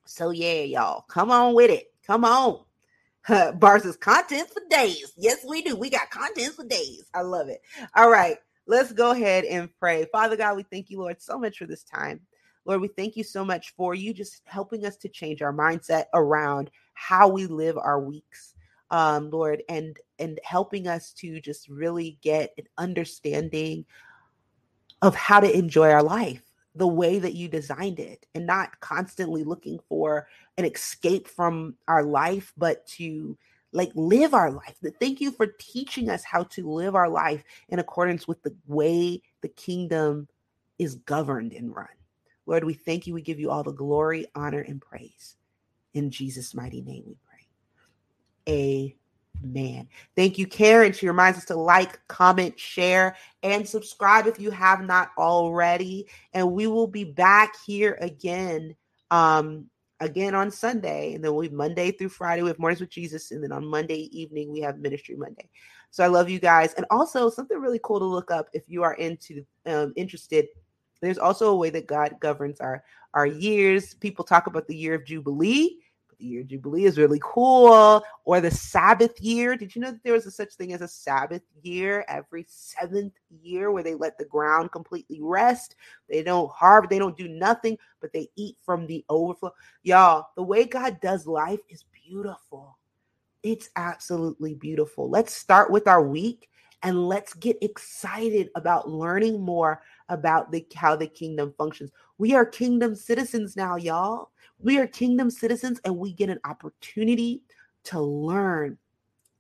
[0.06, 1.94] so yeah, y'all, come on with it.
[2.06, 2.66] Come on.
[3.56, 5.14] Bars is content for days.
[5.18, 5.76] Yes, we do.
[5.76, 7.06] We got content for days.
[7.14, 7.62] I love it.
[7.96, 10.06] All right, let's go ahead and pray.
[10.12, 12.20] Father God, we thank you, Lord, so much for this time.
[12.66, 16.06] Lord, we thank you so much for you just helping us to change our mindset
[16.14, 18.56] around how we live our weeks.
[18.92, 23.86] Um, Lord, and and helping us to just really get an understanding
[25.02, 26.44] of how to enjoy our life
[26.76, 32.04] the way that you designed it and not constantly looking for an escape from our
[32.04, 33.38] life, but to
[33.72, 34.76] like live our life.
[35.00, 39.22] Thank you for teaching us how to live our life in accordance with the way
[39.42, 40.28] the kingdom
[40.78, 41.88] is governed and run.
[42.46, 43.14] Lord, we thank you.
[43.14, 45.36] We give you all the glory, honor, and praise.
[45.94, 48.96] In Jesus' mighty name we pray.
[49.44, 49.88] Amen.
[50.16, 50.94] Thank you, Karen.
[50.94, 56.08] She reminds us to like, comment, share, and subscribe if you have not already.
[56.34, 58.76] And we will be back here again
[59.12, 59.70] um,
[60.04, 63.52] again on Sunday, and then we Monday through Friday have mornings with Jesus, and then
[63.52, 65.50] on Monday evening we have Ministry Monday.
[65.92, 68.84] So I love you guys, and also something really cool to look up if you
[68.84, 70.48] are into um, interested.
[71.02, 72.84] There's also a way that God governs our
[73.14, 73.94] our years.
[73.96, 75.83] People talk about the year of Jubilee
[76.24, 79.56] year Jubilee is really cool, or the Sabbath year.
[79.56, 83.14] Did you know that there was a such thing as a Sabbath year every seventh
[83.42, 85.76] year where they let the ground completely rest?
[86.10, 89.52] They don't harvest, they don't do nothing, but they eat from the overflow.
[89.84, 92.78] Y'all, the way God does life is beautiful.
[93.44, 95.10] It's absolutely beautiful.
[95.10, 96.50] Let's start with our week
[96.84, 101.92] and let's get excited about learning more about the how the kingdom functions.
[102.18, 104.32] We are kingdom citizens now, y'all.
[104.64, 107.44] We are kingdom citizens and we get an opportunity
[107.84, 108.78] to learn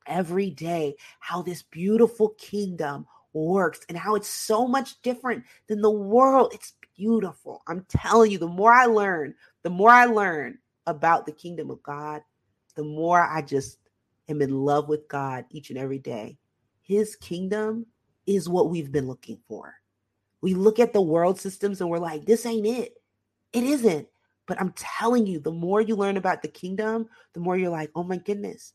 [0.05, 5.89] every day how this beautiful kingdom works and how it's so much different than the
[5.89, 6.51] world.
[6.53, 7.63] It's beautiful.
[7.67, 11.81] I'm telling you, the more I learn, the more I learn about the kingdom of
[11.83, 12.21] God,
[12.75, 13.77] the more I just
[14.27, 16.37] am in love with God each and every day.
[16.81, 17.85] His kingdom
[18.27, 19.75] is what we've been looking for.
[20.41, 22.95] We look at the world systems and we're like, this ain't it.
[23.53, 24.07] It isn't.
[24.47, 27.91] But I'm telling you, the more you learn about the kingdom, the more you're like,
[27.95, 28.73] oh my goodness,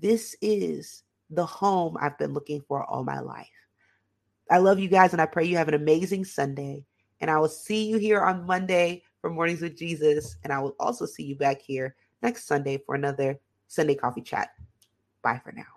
[0.00, 3.48] this is the home I've been looking for all my life.
[4.50, 6.84] I love you guys and I pray you have an amazing Sunday.
[7.20, 10.36] And I will see you here on Monday for Mornings with Jesus.
[10.44, 13.38] And I will also see you back here next Sunday for another
[13.68, 14.50] Sunday Coffee Chat.
[15.22, 15.73] Bye for now.